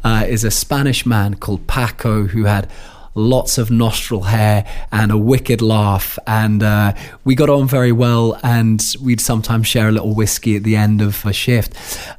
uh, 0.04 0.26
is 0.28 0.44
a 0.44 0.52
Spanish 0.52 1.06
man 1.06 1.36
called 1.36 1.68
Paco 1.68 2.26
who 2.26 2.46
had 2.46 2.70
lots 3.16 3.58
of 3.58 3.72
nostril 3.72 4.24
hair 4.24 4.66
and 4.92 5.12
a 5.12 5.18
wicked 5.18 5.62
laugh. 5.62 6.20
And 6.28 6.62
uh, 6.62 6.94
we 7.24 7.34
got 7.34 7.50
on 7.50 7.68
very 7.68 7.92
well, 7.92 8.38
and 8.44 8.84
we'd 9.02 9.22
sometimes 9.22 9.68
share 9.68 9.88
a 9.88 9.92
little 9.92 10.14
whiskey 10.14 10.56
at 10.58 10.64
the 10.64 10.76
end 10.76 11.02
of 11.02 11.26
a 11.26 11.34
shift. 11.34 11.74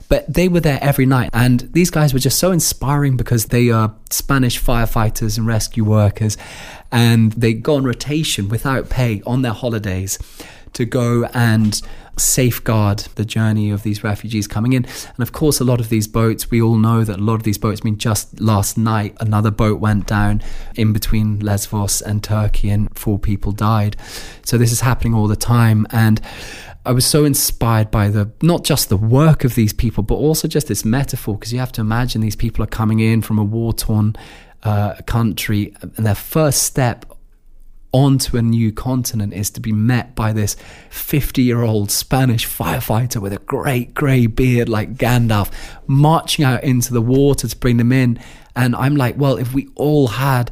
But 0.08 0.32
they 0.32 0.48
were 0.48 0.60
there 0.60 0.78
every 0.82 1.06
night, 1.06 1.30
and 1.32 1.60
these 1.72 1.90
guys 1.90 2.12
were 2.12 2.18
just 2.18 2.38
so 2.38 2.50
inspiring 2.50 3.16
because 3.16 3.46
they 3.46 3.70
are 3.70 3.94
Spanish 4.10 4.60
firefighters 4.60 5.38
and 5.38 5.46
rescue 5.46 5.84
workers, 5.84 6.36
and 6.90 7.32
they 7.32 7.52
go 7.52 7.76
on 7.76 7.84
rotation 7.84 8.48
without 8.48 8.88
pay 8.88 9.22
on 9.26 9.42
their 9.42 9.52
holidays 9.52 10.18
to 10.76 10.84
go 10.84 11.24
and 11.34 11.82
safeguard 12.18 13.00
the 13.16 13.24
journey 13.26 13.70
of 13.70 13.82
these 13.82 14.02
refugees 14.02 14.46
coming 14.46 14.72
in. 14.72 14.84
And 14.84 15.20
of 15.20 15.32
course, 15.32 15.60
a 15.60 15.64
lot 15.64 15.80
of 15.80 15.90
these 15.90 16.08
boats, 16.08 16.50
we 16.50 16.62
all 16.62 16.76
know 16.76 17.04
that 17.04 17.18
a 17.18 17.22
lot 17.22 17.34
of 17.34 17.42
these 17.42 17.58
boats, 17.58 17.80
I 17.82 17.84
mean, 17.84 17.98
just 17.98 18.40
last 18.40 18.78
night, 18.78 19.14
another 19.20 19.50
boat 19.50 19.80
went 19.80 20.06
down 20.06 20.42
in 20.74 20.92
between 20.92 21.40
Lesbos 21.40 22.00
and 22.00 22.22
Turkey, 22.22 22.70
and 22.70 22.88
four 22.96 23.18
people 23.18 23.52
died. 23.52 23.96
So 24.44 24.56
this 24.56 24.72
is 24.72 24.80
happening 24.80 25.14
all 25.14 25.28
the 25.28 25.36
time. 25.36 25.86
And 25.90 26.20
I 26.86 26.92
was 26.92 27.04
so 27.04 27.24
inspired 27.24 27.90
by 27.90 28.08
the 28.08 28.30
not 28.40 28.64
just 28.64 28.88
the 28.88 28.96
work 28.96 29.44
of 29.44 29.54
these 29.54 29.72
people, 29.72 30.02
but 30.02 30.14
also 30.14 30.48
just 30.48 30.68
this 30.68 30.84
metaphor, 30.84 31.36
because 31.36 31.52
you 31.52 31.58
have 31.58 31.72
to 31.72 31.80
imagine 31.80 32.20
these 32.20 32.36
people 32.36 32.64
are 32.64 32.68
coming 32.68 33.00
in 33.00 33.22
from 33.22 33.38
a 33.38 33.44
war 33.44 33.72
torn 33.72 34.14
uh, 34.62 34.94
country, 35.06 35.74
and 35.82 36.06
their 36.06 36.14
first 36.14 36.62
step 36.62 37.04
onto 37.92 38.36
a 38.36 38.42
new 38.42 38.72
continent 38.72 39.32
is 39.32 39.50
to 39.50 39.60
be 39.60 39.72
met 39.72 40.14
by 40.14 40.32
this 40.32 40.56
50 40.90 41.42
year 41.42 41.62
old 41.62 41.90
Spanish 41.90 42.46
firefighter 42.46 43.20
with 43.20 43.32
a 43.32 43.38
great 43.38 43.94
grey 43.94 44.26
beard 44.26 44.68
like 44.68 44.94
Gandalf 44.94 45.52
marching 45.86 46.44
out 46.44 46.62
into 46.64 46.92
the 46.92 47.00
water 47.00 47.48
to 47.48 47.56
bring 47.56 47.76
them 47.76 47.92
in. 47.92 48.18
And 48.54 48.74
I'm 48.76 48.96
like, 48.96 49.16
well, 49.16 49.36
if 49.36 49.54
we 49.54 49.68
all 49.74 50.08
had 50.08 50.50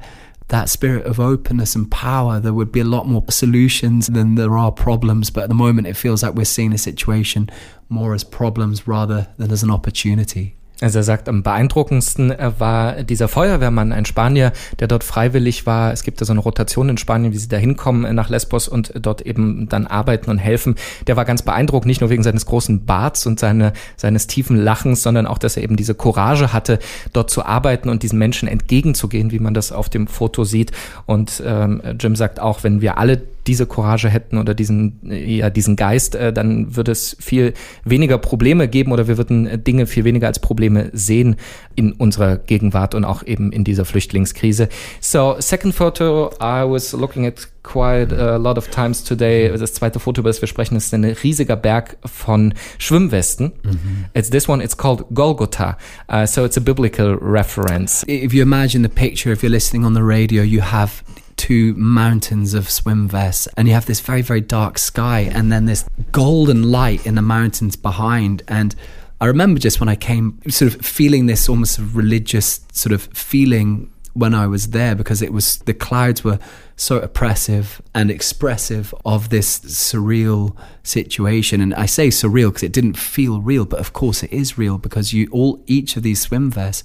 that 0.49 0.69
spirit 0.69 1.07
of 1.07 1.19
openness 1.19 1.75
and 1.75 1.91
power, 1.91 2.39
there 2.39 2.53
would 2.53 2.71
be 2.71 2.81
a 2.81 2.85
lot 2.85 3.07
more 3.07 3.25
solutions 3.31 4.09
than 4.09 4.35
there 4.35 4.57
are 4.57 4.71
problems. 4.71 5.31
But 5.31 5.45
at 5.45 5.49
the 5.49 5.55
moment, 5.55 5.87
it 5.87 5.97
feels 5.97 6.23
like 6.23 6.35
we're 6.35 6.45
seeing 6.45 6.73
a 6.73 6.79
situation 6.79 7.51
more 7.89 8.15
as 8.15 8.25
problems 8.25 8.87
rather 8.87 9.29
than 9.39 9.51
as 9.51 9.63
an 9.63 9.71
opportunity. 9.71 10.57
Also 10.85 10.99
er 10.99 11.03
sagt, 11.03 11.31
am 11.31 11.43
beeindruckendsten 11.43 12.31
äh, 12.31 12.53
war 12.59 13.03
dieser 13.05 13.27
Feuerwehrmann, 13.27 13.91
ein 13.91 14.05
Spanier, 14.05 14.53
der 14.81 14.87
dort 14.87 15.03
freiwillig 15.03 15.65
war. 15.65 15.93
Es 15.93 16.03
gibt 16.03 16.21
da 16.21 16.27
so 16.27 16.33
eine 16.33 16.41
Rotation 16.41 16.91
in 16.91 16.99
Spanien, 16.99 17.33
wie 17.33 17.39
sie 17.39 17.49
da 17.49 17.57
hinkommen 17.57 18.05
äh, 18.05 18.13
nach 18.13 18.29
Lesbos 18.29 18.69
und 18.69 18.93
dort 18.95 19.23
eben 19.23 19.67
dann 19.69 19.87
arbeiten 19.87 20.31
und 20.31 20.37
helfen. 20.37 20.75
Der 21.07 21.17
war 21.17 21.25
ganz 21.25 21.41
beeindruckt, 21.41 21.87
nicht 21.87 22.03
nur 22.03 22.11
wegen 22.11 22.23
seines 22.23 22.45
großen 22.45 22.85
Barts 22.85 23.27
und 23.27 23.41
seine, 23.41 23.73
seines 23.97 24.27
tiefen 24.27 24.59
Lachens, 24.59 25.03
sondern 25.03 25.27
auch, 25.27 25.39
dass 25.39 25.57
er 25.57 25.63
eben 25.63 25.77
diese 25.77 25.95
Courage 25.95 26.53
hatte, 26.53 26.79
dort 27.15 27.31
zu 27.31 27.47
arbeiten 27.47 27.89
und 27.89 28.03
diesen 28.03 28.19
Menschen 28.19 28.47
entgegenzugehen, 28.47 29.31
wie 29.31 29.39
man 29.39 29.55
das 29.55 29.73
auf 29.73 29.89
dem 29.89 30.07
Foto 30.07 30.45
sieht. 30.45 30.73
Und 31.07 31.43
ähm, 31.47 31.81
Jim 31.99 32.15
sagt 32.15 32.41
auch, 32.41 32.63
wenn 32.63 32.83
wir 32.83 32.99
alle 32.99 33.23
diese 33.47 33.67
Courage 33.67 34.09
hätten 34.09 34.39
oder 34.39 34.55
diesen, 34.55 35.01
ja, 35.03 35.51
diesen 35.51 35.77
Geist, 35.77 36.15
äh, 36.15 36.33
dann 36.33 36.77
würde 36.77 36.93
es 36.93 37.17
viel 37.21 37.55
weniger 37.85 38.19
Probleme 38.19 38.69
geben 38.69 38.93
oder 38.93 39.09
wir 39.09 39.19
würden 39.19 39.47
äh, 39.47 39.59
Dinge 39.59 39.87
viel 39.87 40.05
weniger 40.05 40.27
als 40.27 40.39
Probleme 40.39 40.91
sehen 40.93 41.37
in 41.75 41.93
unserer 41.93 42.37
Gegenwart 42.37 42.95
und 42.95 43.05
auch 43.05 43.23
eben 43.23 43.53
in 43.53 43.65
dieser 43.65 43.85
Flüchtlingskrise. 43.85 44.69
So, 45.01 45.37
second 45.39 45.75
photo, 45.75 46.31
I 46.41 46.65
was 46.69 46.93
looking 46.93 47.27
at 47.27 47.49
quite 47.63 48.13
a 48.13 48.37
lot 48.37 48.57
of 48.57 48.69
times 48.69 49.03
today. 49.03 49.49
Das 49.57 49.73
zweite 49.73 49.99
Foto, 49.99 50.21
über 50.21 50.31
das 50.31 50.41
wir 50.41 50.49
sprechen, 50.49 50.77
ist 50.77 50.95
ein 50.95 51.05
riesiger 51.05 51.57
Berg 51.57 51.97
von 52.05 52.55
Schwimmwesten. 52.79 53.53
Mhm. 53.63 54.05
It's 54.15 54.31
this 54.31 54.49
one, 54.49 54.63
it's 54.63 54.77
called 54.77 55.07
Golgotha. 55.13 55.77
Uh, 56.09 56.27
so 56.27 56.45
it's 56.45 56.57
a 56.57 56.61
biblical 56.61 57.17
reference. 57.21 58.05
If 58.07 58.33
you 58.33 58.43
imagine 58.43 58.83
the 58.83 58.95
picture, 58.95 59.33
if 59.33 59.43
you're 59.43 59.51
listening 59.51 59.85
on 59.85 59.95
the 59.95 60.03
radio, 60.03 60.43
you 60.43 60.63
have 60.63 61.03
two 61.45 61.75
mountains 61.75 62.55
of 62.55 62.71
swim 62.71 63.07
vests 63.07 63.47
and 63.55 63.69
you 63.69 63.75
have 63.75 63.85
this 63.85 64.01
very 64.01 64.23
very 64.23 64.41
dark 64.41 64.79
sky 64.79 65.21
and 65.21 65.53
then 65.53 65.67
this 65.67 65.85
golden 66.11 66.71
light 66.71 67.05
in 67.05 67.17
the 67.17 67.21
mountains 67.21 67.77
behind. 67.77 68.43
And 68.49 68.75
I 69.21 69.27
remember 69.27 69.61
just 69.61 69.79
when 69.79 69.91
I 69.91 69.95
came 69.95 70.41
sort 70.49 70.75
of 70.75 70.81
feeling 70.81 71.27
this 71.27 71.47
almost 71.47 71.79
religious 71.79 72.61
sort 72.73 72.95
of 72.95 73.03
feeling 73.13 73.93
when 74.15 74.33
I 74.33 74.47
was 74.47 74.71
there 74.71 74.95
because 74.95 75.21
it 75.21 75.35
was 75.35 75.59
the 75.59 75.75
clouds 75.75 76.25
were 76.25 76.39
so 76.77 76.99
oppressive 76.99 77.83
and 77.95 78.11
expressive 78.11 78.95
of 79.05 79.29
this 79.29 79.61
surreal 79.61 80.57
situation. 80.83 81.61
And 81.61 81.75
I 81.75 81.85
say 81.85 82.09
surreal 82.09 82.49
because 82.49 82.63
it 82.63 82.73
didn't 82.73 82.97
feel 82.97 83.43
real 83.43 83.67
but 83.67 83.81
of 83.81 83.93
course 83.93 84.23
it 84.23 84.33
is 84.33 84.57
real 84.57 84.79
because 84.79 85.13
you 85.13 85.29
all 85.31 85.63
each 85.67 85.99
of 85.99 86.05
these 86.05 86.23
swim 86.23 86.51
vests 86.51 86.85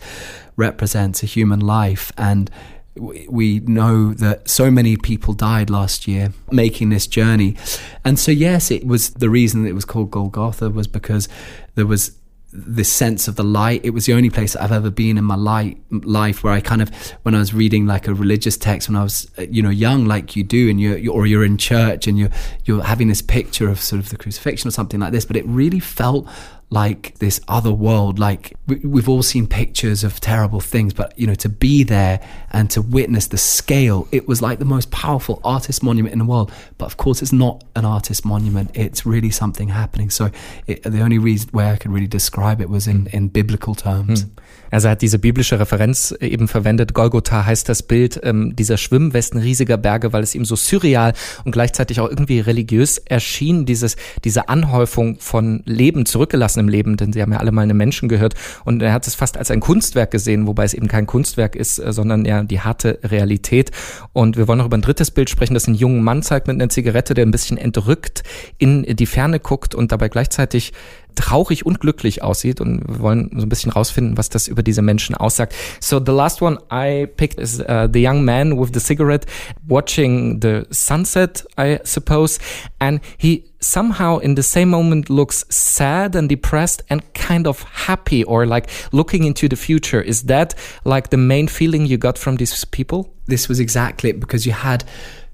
represents 0.58 1.24
a 1.24 1.28
human 1.28 1.62
life. 1.62 2.12
And 2.18 2.52
we 2.96 3.60
know 3.62 4.14
that 4.14 4.50
so 4.50 4.70
many 4.70 4.98
people 4.98 5.34
died 5.34 5.70
last 5.70 6.08
year 6.08 6.34
making 6.52 6.90
this 6.90 7.08
journey. 7.08 7.56
And 8.04 8.20
so, 8.20 8.32
yes, 8.32 8.72
it 8.72 8.86
was 8.86 9.12
the 9.12 9.30
reason 9.30 9.66
it 9.66 9.76
was 9.76 9.86
called 9.86 10.12
Golgotha 10.12 10.70
was 10.70 10.88
because 10.88 11.30
there 11.76 11.86
was 11.86 12.16
this 12.52 12.92
sense 12.92 13.28
of 13.28 13.36
the 13.36 13.44
light. 13.44 13.82
It 13.84 13.92
was 13.92 14.08
the 14.08 14.14
only 14.14 14.32
place 14.32 14.56
I've 14.56 14.72
ever 14.72 14.90
been 14.90 15.18
in 15.18 15.24
my 15.24 15.36
life 15.36 16.44
where 16.44 16.52
I 16.52 16.62
kind 16.62 16.82
of, 16.82 16.90
when 17.22 17.36
I 17.36 17.40
was 17.40 17.54
reading 17.54 17.86
like 17.86 18.08
a 18.08 18.14
religious 18.14 18.58
text 18.58 18.90
when 18.90 18.96
I 18.96 19.04
was, 19.04 19.30
uh, 19.38 19.44
you 19.44 19.62
know, 19.62 19.70
young, 19.70 20.06
like 20.06 20.36
you 20.36 20.44
do, 20.44 20.70
and 20.70 20.82
you're, 20.82 20.98
you're, 20.98 21.14
or 21.14 21.28
you're 21.28 21.46
in 21.46 21.58
church 21.58 22.08
and 22.08 22.18
you're, 22.18 22.32
you're 22.66 22.84
having 22.84 23.08
this 23.08 23.22
picture 23.22 23.70
of 23.70 23.80
sort 23.80 24.02
of 24.02 24.10
the 24.10 24.18
crucifixion 24.18 24.68
or 24.68 24.72
something 24.72 25.00
like 25.00 25.12
this, 25.12 25.26
but 25.26 25.38
it 25.38 25.46
really 25.46 25.80
felt 25.80 26.28
like 26.70 27.18
this 27.20 27.42
other 27.48 27.72
world. 27.72 28.20
Like 28.20 28.56
we've 28.68 29.10
all 29.10 29.24
seen 29.24 29.48
pictures 29.48 30.04
of 30.04 30.20
terrible 30.20 30.60
things, 30.60 30.94
but 30.94 31.18
you 31.18 31.26
know, 31.26 31.36
to 31.36 31.50
be 31.50 31.84
there 31.84 32.20
and 32.52 32.70
to 32.72 32.82
witness 32.82 33.28
the 33.28 33.38
scale, 33.38 34.08
it 34.12 34.28
was 34.28 34.42
like 34.42 34.60
the 34.60 34.66
most 34.66 34.92
powerful 34.92 35.42
artist 35.44 35.82
monument 35.82 36.14
in 36.14 36.20
the 36.20 36.26
world. 36.26 36.52
But 36.78 36.86
of 36.86 36.98
course, 36.98 37.22
it's 37.22 37.34
not 37.34 37.64
an 37.76 37.86
artist 37.86 38.26
monument. 38.26 38.72
It's 38.74 39.06
really 39.06 39.32
something 39.32 39.70
happening. 39.70 40.10
So 40.10 40.30
it, 40.68 40.84
the 40.84 41.02
only 41.02 41.18
reason 41.18 41.50
way 41.54 41.72
I 41.72 41.78
could 41.78 41.92
really 41.92 42.08
describe 42.08 42.62
it 42.62 42.70
was 42.70 42.88
in, 42.88 43.08
in 43.08 43.30
biblical 43.30 43.76
terms. 43.76 44.24
Hmm. 44.24 44.30
Also 44.72 44.88
er 44.88 44.92
hat 44.92 45.02
diese 45.02 45.18
biblische 45.20 45.60
Referenz 45.60 46.14
eben 46.20 46.48
verwendet. 46.48 46.94
Golgotha 46.94 47.46
heißt 47.46 47.68
das 47.70 47.84
Bild 47.84 48.20
ähm, 48.24 48.56
dieser 48.56 48.78
Schwimmwesten 48.78 49.40
riesiger 49.40 49.78
Berge, 49.78 50.14
weil 50.14 50.24
es 50.24 50.36
ihm 50.36 50.46
so 50.46 50.56
surreal 50.56 51.14
und 51.44 51.52
gleichzeitig 51.52 52.00
auch 52.00 52.10
irgendwie 52.10 52.40
religiös 52.40 52.98
erschien, 53.00 53.66
dieses, 53.66 53.96
diese 54.24 54.50
Anhäufung 54.50 55.18
von 55.20 55.64
Leben 55.66 56.06
zurückgelassen 56.06 56.59
im 56.60 56.68
Leben, 56.68 56.98
denn 56.98 57.14
sie 57.14 57.22
haben 57.22 57.32
ja 57.32 57.40
alle 57.40 57.52
mal 57.52 57.64
einem 57.64 57.78
Menschen 57.78 58.10
gehört 58.10 58.36
und 58.66 58.82
er 58.82 58.94
hat 58.94 59.08
es 59.08 59.16
fast 59.16 59.38
als 59.38 59.52
ein 59.52 59.60
Kunstwerk 59.60 60.12
gesehen, 60.12 60.48
wobei 60.48 60.64
es 60.64 60.74
eben 60.74 60.88
kein 60.88 61.06
Kunstwerk 61.06 61.56
ist, 61.56 61.80
äh, 61.80 61.92
sondern 61.94 62.26
ja 62.26 62.44
die 62.44 62.60
harte 62.60 63.00
Realität. 63.04 63.72
Und 64.14 64.38
wir 64.38 64.48
wollen 64.48 64.60
noch 64.60 64.66
über 64.66 64.78
ein 64.78 64.82
drittes 64.82 65.12
Bild 65.12 65.30
sprechen, 65.30 65.54
das 65.54 65.68
einen 65.68 65.76
jungen 65.76 66.04
Mann 66.04 66.22
zeigt 66.22 66.48
mit 66.48 66.56
einer 66.56 66.70
Zigarette, 66.70 67.14
der 67.14 67.26
ein 67.26 67.32
bisschen 67.32 67.58
entrückt 67.58 68.24
in 68.58 68.84
die 68.84 69.06
Ferne 69.06 69.40
guckt 69.40 69.76
und 69.76 69.92
dabei 69.92 70.10
gleichzeitig 70.10 70.74
traurig 71.20 71.66
und 71.66 71.82
glücklich 71.82 72.24
aussieht 72.24 72.62
und 72.62 72.82
wir 72.88 73.00
wollen 73.02 73.30
so 73.36 73.46
ein 73.46 73.50
bisschen 73.50 73.74
rausfinden, 73.74 74.18
was 74.18 74.30
das 74.30 74.48
über 74.48 74.64
diese 74.64 74.82
Menschen 74.82 75.16
aussagt. 75.16 75.54
So 75.82 76.00
the 76.00 76.14
last 76.14 76.42
one 76.42 76.58
I 76.72 77.08
picked 77.08 77.40
is 77.40 77.60
uh, 77.60 77.90
the 77.92 78.02
young 78.02 78.24
man 78.24 78.58
with 78.58 78.70
the 78.74 78.80
cigarette 78.80 79.26
watching 79.68 80.40
the 80.42 80.64
sunset, 80.72 81.46
I 81.58 81.80
suppose, 81.84 82.40
and 82.80 83.02
he 83.18 83.44
somehow 83.60 84.20
in 84.20 84.36
the 84.36 84.44
same 84.44 84.70
moment 84.70 85.10
looks 85.10 85.46
sad 85.50 86.16
and 86.16 86.30
depressed 86.30 86.84
and 86.90 87.02
kind 87.14 87.48
of 87.48 87.64
happy 87.64 88.24
or 88.24 88.46
like 88.46 88.70
looking 88.94 89.26
into 89.26 89.50
the 89.50 89.58
future. 89.58 90.02
Is 90.02 90.24
that 90.24 90.56
like 90.86 91.10
the 91.10 91.18
main 91.18 91.50
feeling 91.50 91.86
you 91.86 91.98
got 91.98 92.18
from 92.18 92.38
these 92.38 92.64
people? 92.64 93.14
This 93.28 93.50
was 93.50 93.60
exactly 93.60 94.10
it 94.10 94.22
because 94.22 94.46
you 94.46 94.54
had 94.54 94.86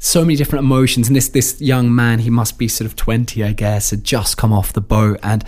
so 0.05 0.21
many 0.21 0.35
different 0.35 0.63
emotions. 0.63 1.07
And 1.07 1.15
this 1.15 1.29
this 1.29 1.59
young 1.59 1.93
man, 1.93 2.19
he 2.19 2.29
must 2.29 2.57
be 2.57 2.67
sort 2.67 2.85
of 2.85 2.95
twenty, 2.95 3.43
I 3.43 3.53
guess, 3.53 3.89
had 3.89 4.03
just 4.03 4.38
come 4.38 4.53
off 4.53 4.71
the 4.71 4.81
boat, 4.81 5.19
and 5.24 5.43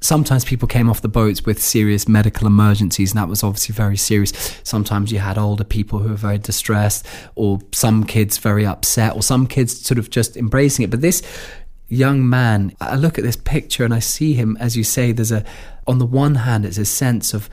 sometimes 0.00 0.44
people 0.44 0.68
came 0.68 0.90
off 0.90 1.00
the 1.00 1.08
boats 1.08 1.46
with 1.46 1.62
serious 1.62 2.06
medical 2.06 2.46
emergencies, 2.46 3.12
and 3.12 3.18
that 3.18 3.28
was 3.28 3.42
obviously 3.42 3.72
very 3.72 3.96
serious. 3.96 4.32
Sometimes 4.62 5.10
you 5.10 5.20
had 5.20 5.38
older 5.38 5.64
people 5.64 6.00
who 6.00 6.10
were 6.10 6.16
very 6.16 6.38
distressed, 6.38 7.06
or 7.34 7.60
some 7.72 8.04
kids 8.04 8.36
very 8.36 8.66
upset, 8.66 9.16
or 9.16 9.22
some 9.22 9.46
kids 9.46 9.80
sort 9.80 9.98
of 9.98 10.10
just 10.10 10.36
embracing 10.36 10.84
it. 10.84 10.90
But 10.90 11.00
this 11.00 11.22
young 11.88 12.28
man, 12.28 12.76
I 12.80 12.96
look 12.96 13.18
at 13.18 13.24
this 13.24 13.36
picture 13.36 13.84
and 13.84 13.94
I 13.94 14.00
see 14.00 14.34
him, 14.34 14.56
as 14.60 14.76
you 14.76 14.84
say, 14.84 15.12
there's 15.12 15.32
a, 15.32 15.44
on 15.86 15.98
the 15.98 16.06
one 16.06 16.34
hand, 16.34 16.66
it's 16.66 16.78
a 16.78 16.84
sense 16.84 17.32
of 17.32 17.48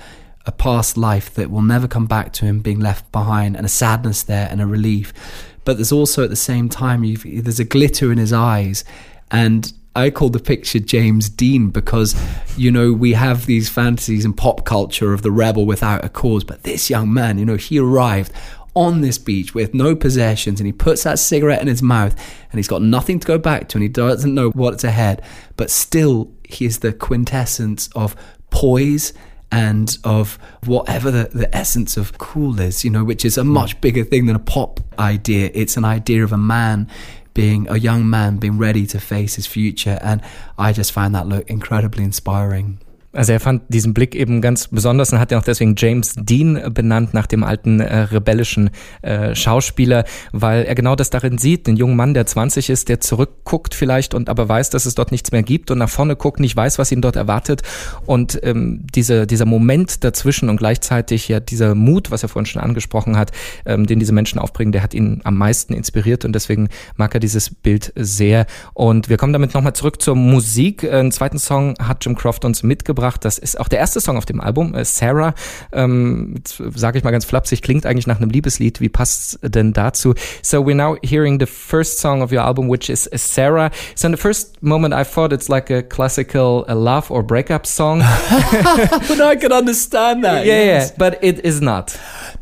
a 0.45 0.51
past 0.51 0.97
life 0.97 1.33
that 1.35 1.51
will 1.51 1.61
never 1.61 1.87
come 1.87 2.07
back 2.07 2.33
to 2.33 2.45
him 2.45 2.59
being 2.59 2.79
left 2.79 3.09
behind, 3.11 3.55
and 3.55 3.65
a 3.65 3.69
sadness 3.69 4.23
there 4.23 4.49
and 4.51 4.61
a 4.61 4.65
relief 4.65 5.13
but 5.63 5.77
there's 5.77 5.91
also 5.91 6.23
at 6.23 6.29
the 6.29 6.35
same 6.35 6.69
time 6.69 7.01
there's 7.23 7.59
a 7.59 7.65
glitter 7.65 8.11
in 8.11 8.17
his 8.17 8.33
eyes 8.33 8.83
and 9.29 9.73
I 9.95 10.09
call 10.09 10.29
the 10.29 10.39
picture 10.39 10.79
James 10.79 11.27
Dean 11.27 11.69
because, 11.69 12.15
you 12.55 12.71
know, 12.71 12.93
we 12.93 13.11
have 13.11 13.45
these 13.45 13.67
fantasies 13.67 14.23
and 14.23 14.35
pop 14.35 14.63
culture 14.63 15.13
of 15.13 15.21
the 15.21 15.31
rebel 15.31 15.65
without 15.65 16.05
a 16.05 16.09
cause. 16.09 16.45
But 16.45 16.63
this 16.63 16.89
young 16.89 17.13
man, 17.13 17.37
you 17.37 17.45
know, 17.45 17.57
he 17.57 17.77
arrived 17.77 18.31
on 18.73 19.01
this 19.01 19.17
beach 19.17 19.53
with 19.53 19.73
no 19.73 19.93
possessions 19.93 20.61
and 20.61 20.67
he 20.67 20.71
puts 20.71 21.03
that 21.03 21.19
cigarette 21.19 21.61
in 21.61 21.67
his 21.67 21.83
mouth 21.83 22.15
and 22.51 22.57
he's 22.57 22.69
got 22.69 22.81
nothing 22.81 23.19
to 23.19 23.27
go 23.27 23.37
back 23.37 23.67
to 23.67 23.77
and 23.77 23.83
he 23.83 23.89
doesn't 23.89 24.33
know 24.33 24.49
what's 24.51 24.85
ahead. 24.85 25.21
But 25.57 25.69
still, 25.69 26.31
he 26.47 26.65
is 26.65 26.79
the 26.79 26.93
quintessence 26.93 27.89
of 27.93 28.15
poise 28.49 29.11
and 29.51 29.97
of 30.03 30.37
whatever 30.65 31.11
the, 31.11 31.29
the 31.33 31.53
essence 31.55 31.97
of 31.97 32.17
cool 32.17 32.59
is, 32.59 32.83
you 32.83 32.89
know, 32.89 33.03
which 33.03 33.25
is 33.25 33.37
a 33.37 33.43
much 33.43 33.79
bigger 33.81 34.03
thing 34.03 34.25
than 34.25 34.35
a 34.35 34.39
pop 34.39 34.79
idea. 34.97 35.51
It's 35.53 35.77
an 35.77 35.85
idea 35.85 36.23
of 36.23 36.31
a 36.31 36.37
man 36.37 36.89
being 37.33 37.67
a 37.69 37.77
young 37.77 38.09
man 38.09 38.37
being 38.37 38.57
ready 38.57 38.85
to 38.87 38.99
face 38.99 39.35
his 39.35 39.47
future. 39.47 39.99
And 40.01 40.21
I 40.57 40.73
just 40.73 40.91
find 40.91 41.13
that 41.15 41.27
look 41.27 41.49
incredibly 41.49 42.03
inspiring. 42.03 42.79
Also 43.13 43.33
er 43.33 43.41
fand 43.41 43.63
diesen 43.67 43.93
Blick 43.93 44.15
eben 44.15 44.39
ganz 44.39 44.69
besonders 44.69 45.11
und 45.11 45.19
hat 45.19 45.31
ja 45.31 45.37
auch 45.37 45.43
deswegen 45.43 45.75
James 45.77 46.13
Dean 46.17 46.73
benannt 46.73 47.13
nach 47.13 47.27
dem 47.27 47.43
alten 47.43 47.81
äh, 47.81 48.03
rebellischen 48.03 48.69
äh, 49.01 49.35
Schauspieler, 49.35 50.05
weil 50.31 50.63
er 50.63 50.75
genau 50.75 50.95
das 50.95 51.09
darin 51.09 51.37
sieht, 51.37 51.67
den 51.67 51.75
jungen 51.75 51.97
Mann, 51.97 52.13
der 52.13 52.25
20 52.25 52.69
ist, 52.69 52.87
der 52.87 53.01
zurückguckt 53.01 53.75
vielleicht 53.75 54.13
und 54.13 54.29
aber 54.29 54.47
weiß, 54.47 54.69
dass 54.69 54.85
es 54.85 54.95
dort 54.95 55.11
nichts 55.11 55.33
mehr 55.33 55.43
gibt 55.43 55.71
und 55.71 55.79
nach 55.79 55.89
vorne 55.89 56.15
guckt, 56.15 56.39
nicht 56.39 56.55
weiß, 56.55 56.79
was 56.79 56.91
ihn 56.91 57.01
dort 57.01 57.17
erwartet. 57.17 57.63
Und 58.05 58.39
ähm, 58.43 58.85
diese, 58.95 59.27
dieser 59.27 59.45
Moment 59.45 60.05
dazwischen 60.05 60.47
und 60.47 60.55
gleichzeitig 60.55 61.27
ja 61.27 61.41
dieser 61.41 61.75
Mut, 61.75 62.11
was 62.11 62.23
er 62.23 62.29
vorhin 62.29 62.45
schon 62.45 62.61
angesprochen 62.61 63.17
hat, 63.17 63.31
ähm, 63.65 63.87
den 63.87 63.99
diese 63.99 64.13
Menschen 64.13 64.39
aufbringen, 64.39 64.71
der 64.71 64.83
hat 64.83 64.93
ihn 64.93 65.19
am 65.25 65.37
meisten 65.37 65.73
inspiriert 65.73 66.23
und 66.23 66.31
deswegen 66.33 66.69
mag 66.95 67.13
er 67.13 67.19
dieses 67.19 67.53
Bild 67.53 67.91
sehr. 67.95 68.45
Und 68.73 69.09
wir 69.09 69.17
kommen 69.17 69.33
damit 69.33 69.53
nochmal 69.53 69.73
zurück 69.73 70.01
zur 70.01 70.15
Musik. 70.15 70.85
Einen 70.85 71.11
zweiten 71.11 71.39
Song 71.39 71.75
hat 71.77 72.05
Jim 72.05 72.15
Croft 72.15 72.45
uns 72.45 72.63
mitgebracht 72.63 73.00
mitgebracht. 73.01 73.25
Das 73.25 73.37
ist 73.37 73.59
auch 73.59 73.67
der 73.67 73.79
erste 73.79 73.99
Song 73.99 74.17
auf 74.17 74.25
dem 74.25 74.39
Album, 74.39 74.73
äh, 74.75 74.85
Sarah. 74.85 75.33
Ähm, 75.71 76.35
Sage 76.75 76.97
ich 76.97 77.03
mal 77.03 77.11
ganz 77.11 77.25
flapsig, 77.25 77.61
klingt 77.61 77.85
eigentlich 77.85 78.07
nach 78.07 78.17
einem 78.17 78.29
Liebeslied. 78.29 78.81
Wie 78.81 78.89
passt 78.89 79.39
denn 79.41 79.73
dazu? 79.73 80.13
So 80.41 80.59
we're 80.59 80.75
now 80.75 80.97
hearing 81.03 81.39
the 81.39 81.45
first 81.45 81.99
song 81.99 82.21
of 82.21 82.31
your 82.31 82.41
album, 82.41 82.69
which 82.69 82.89
is 82.89 83.09
Sarah. 83.15 83.71
So 83.95 84.07
in 84.07 84.13
the 84.13 84.21
first 84.21 84.61
moment, 84.61 84.93
I 84.93 85.03
thought 85.03 85.33
it's 85.33 85.49
like 85.49 85.71
a 85.71 85.81
classical 85.81 86.65
a 86.67 86.75
love 86.75 87.11
or 87.11 87.23
breakup 87.23 87.65
song. 87.65 87.99
but 89.07 89.21
I 89.21 89.35
can 89.35 89.51
understand 89.51 90.23
that. 90.23 90.45
Yeah, 90.45 90.63
yes. 90.63 90.89
yeah, 90.89 90.95
but 90.97 91.23
it 91.23 91.43
is 91.43 91.61
not. 91.61 91.97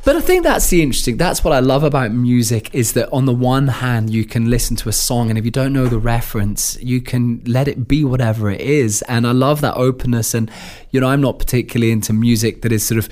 But 0.06 0.15
I 0.15 0.22
think 0.22 0.43
that's 0.43 0.69
the 0.69 0.82
interesting. 0.82 1.17
That's 1.17 1.43
what 1.43 1.54
I 1.54 1.60
love 1.60 1.84
about 1.84 2.12
music 2.12 2.74
is 2.74 2.93
that 2.93 3.10
on 3.12 3.26
the 3.26 3.34
one 3.34 3.67
hand 3.67 4.10
you 4.10 4.24
can 4.24 4.50
listen 4.50 4.76
to 4.78 4.89
a 4.89 4.93
song 4.93 5.30
and 5.30 5.38
if 5.38 5.43
you 5.43 5.52
don't 5.52 5.74
know 5.74 5.88
the 5.88 6.00
reference, 6.00 6.78
you 6.82 7.02
can 7.02 7.41
let 7.45 7.67
it 7.67 7.88
be 7.88 8.04
whatever 8.04 8.50
it 8.50 8.62
is. 8.62 9.02
And 9.04 9.28
I 9.28 9.32
love 9.32 9.62
that 9.62 9.76
openness. 9.76 10.34
And 10.34 10.49
you 10.92 11.00
know, 11.00 11.08
I'm 11.08 11.22
not 11.22 11.40
particularly 11.40 11.92
into 11.92 12.14
music 12.14 12.62
that 12.62 12.72
is 12.72 12.86
sort 12.86 12.98
of 13.00 13.10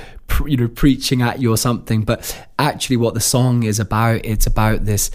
you 0.48 0.58
know 0.58 0.68
preaching 0.68 1.22
at 1.22 1.40
you 1.42 1.52
or 1.52 1.58
something, 1.58 2.04
but 2.04 2.46
actually 2.60 2.98
what 2.98 3.14
the 3.14 3.20
song 3.20 3.64
is 3.64 3.80
about, 3.80 4.26
it's 4.26 4.48
about 4.48 4.86
this 4.86 5.12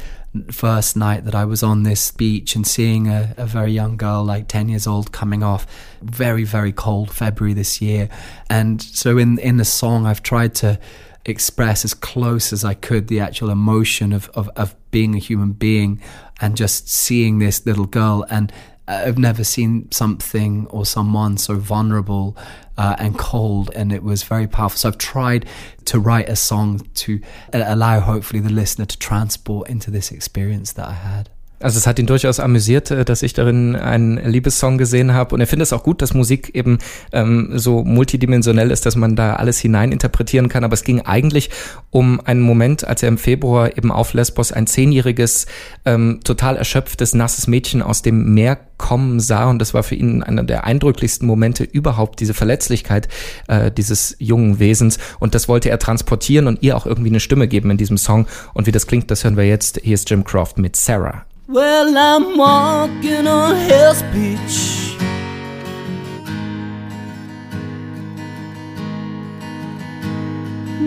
first 0.50 0.96
night 0.96 1.24
that 1.24 1.34
I 1.34 1.44
was 1.44 1.62
on 1.62 1.82
this 1.82 2.10
beach 2.10 2.56
and 2.56 2.66
seeing 2.66 3.08
a, 3.08 3.34
a, 3.36 3.44
very 3.44 3.70
young 3.70 3.96
girl, 3.96 4.24
like 4.24 4.48
10 4.48 4.70
years 4.70 4.86
old, 4.86 5.12
coming 5.12 5.42
off 5.42 5.66
very, 6.00 6.44
very 6.44 6.72
cold 6.72 7.10
February 7.10 7.52
this 7.52 7.82
year. 7.82 8.08
And 8.48 8.80
so 8.80 9.18
in, 9.18 9.38
in 9.38 9.58
the 9.58 9.64
song, 9.64 10.06
I've 10.06 10.22
tried 10.22 10.54
to 10.56 10.78
express 11.24 11.84
as 11.84 11.94
close 11.94 12.52
as 12.52 12.64
I 12.64 12.74
could 12.74 13.08
the 13.08 13.20
actual 13.20 13.50
emotion 13.50 14.12
of, 14.12 14.28
of, 14.30 14.48
of 14.56 14.74
being 14.90 15.14
a 15.14 15.18
human 15.18 15.52
being 15.52 16.00
and 16.40 16.56
just 16.56 16.88
seeing 16.88 17.38
this 17.38 17.64
little 17.66 17.86
girl. 17.86 18.24
And 18.30 18.52
I've 18.88 19.18
never 19.18 19.44
seen 19.44 19.90
something 19.92 20.66
or 20.66 20.84
someone 20.84 21.38
so 21.38 21.54
vulnerable 21.54 22.36
uh, 22.76 22.96
and 22.98 23.16
cold, 23.16 23.70
and 23.74 23.92
it 23.92 24.02
was 24.02 24.22
very 24.24 24.46
powerful. 24.46 24.78
So 24.78 24.88
I've 24.88 24.98
tried 24.98 25.46
to 25.86 26.00
write 26.00 26.28
a 26.28 26.36
song 26.36 26.80
to 26.94 27.20
allow, 27.52 28.00
hopefully, 28.00 28.40
the 28.40 28.50
listener 28.50 28.86
to 28.86 28.98
transport 28.98 29.68
into 29.68 29.90
this 29.90 30.10
experience 30.10 30.72
that 30.72 30.88
I 30.88 30.94
had. 30.94 31.30
Also 31.62 31.78
es 31.78 31.86
hat 31.86 31.98
ihn 31.98 32.06
durchaus 32.06 32.40
amüsiert, 32.40 32.90
äh, 32.90 33.04
dass 33.04 33.22
ich 33.22 33.32
darin 33.32 33.76
einen 33.76 34.18
Liebessong 34.18 34.78
gesehen 34.78 35.14
habe. 35.14 35.34
Und 35.34 35.40
er 35.40 35.46
findet 35.46 35.66
es 35.66 35.72
auch 35.72 35.82
gut, 35.82 36.02
dass 36.02 36.14
Musik 36.14 36.54
eben 36.54 36.78
ähm, 37.12 37.52
so 37.54 37.84
multidimensionell 37.84 38.70
ist, 38.70 38.86
dass 38.86 38.96
man 38.96 39.16
da 39.16 39.36
alles 39.36 39.58
hineininterpretieren 39.58 40.48
kann. 40.48 40.64
Aber 40.64 40.74
es 40.74 40.84
ging 40.84 41.00
eigentlich 41.00 41.50
um 41.90 42.20
einen 42.20 42.40
Moment, 42.40 42.86
als 42.86 43.02
er 43.02 43.08
im 43.08 43.18
Februar 43.18 43.76
eben 43.76 43.92
auf 43.92 44.14
Lesbos 44.14 44.52
ein 44.52 44.66
zehnjähriges, 44.66 45.46
ähm, 45.84 46.20
total 46.24 46.56
erschöpftes, 46.56 47.14
nasses 47.14 47.46
Mädchen 47.46 47.82
aus 47.82 48.02
dem 48.02 48.34
Meer 48.34 48.58
kommen 48.78 49.20
sah. 49.20 49.48
Und 49.48 49.60
das 49.60 49.74
war 49.74 49.82
für 49.82 49.94
ihn 49.94 50.22
einer 50.22 50.42
der 50.42 50.64
eindrücklichsten 50.64 51.26
Momente 51.26 51.64
überhaupt, 51.64 52.20
diese 52.20 52.34
Verletzlichkeit 52.34 53.08
äh, 53.48 53.70
dieses 53.70 54.16
jungen 54.18 54.58
Wesens. 54.58 54.98
Und 55.20 55.34
das 55.34 55.48
wollte 55.48 55.70
er 55.70 55.78
transportieren 55.78 56.46
und 56.48 56.62
ihr 56.62 56.76
auch 56.76 56.86
irgendwie 56.86 57.10
eine 57.10 57.20
Stimme 57.20 57.46
geben 57.48 57.70
in 57.70 57.76
diesem 57.76 57.96
Song. 57.96 58.26
Und 58.54 58.66
wie 58.66 58.72
das 58.72 58.86
klingt, 58.86 59.10
das 59.10 59.24
hören 59.24 59.36
wir 59.36 59.46
jetzt. 59.46 59.80
Hier 59.82 59.94
ist 59.94 60.10
Jim 60.10 60.24
Croft 60.24 60.58
mit 60.58 60.76
Sarah. 60.76 61.24
Well, 61.48 61.98
I'm 61.98 62.38
walking 62.38 63.26
on 63.26 63.56
Hell's 63.56 64.02
Beach. 64.14 64.96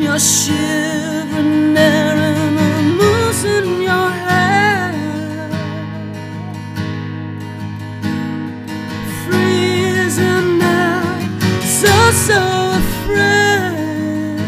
You're 0.02 0.18
shivering 0.18 1.74
there 1.74 2.16
and 2.16 2.58
I'm 2.58 2.98
losing 2.98 3.82
your 3.82 4.10
hair. 4.10 4.94
Freezing 9.26 10.58
now, 10.58 11.20
so, 11.66 12.12
so 12.12 12.40
afraid. 12.80 14.40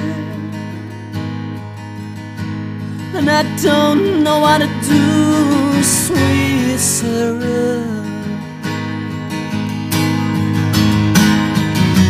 And 3.14 3.30
I 3.30 3.44
don't 3.62 4.24
know 4.24 4.40
what 4.40 4.60
to 4.60 4.68
do 4.88 5.67
sweet 5.88 6.78
Sarah. 6.78 7.98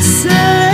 storm 0.01 0.66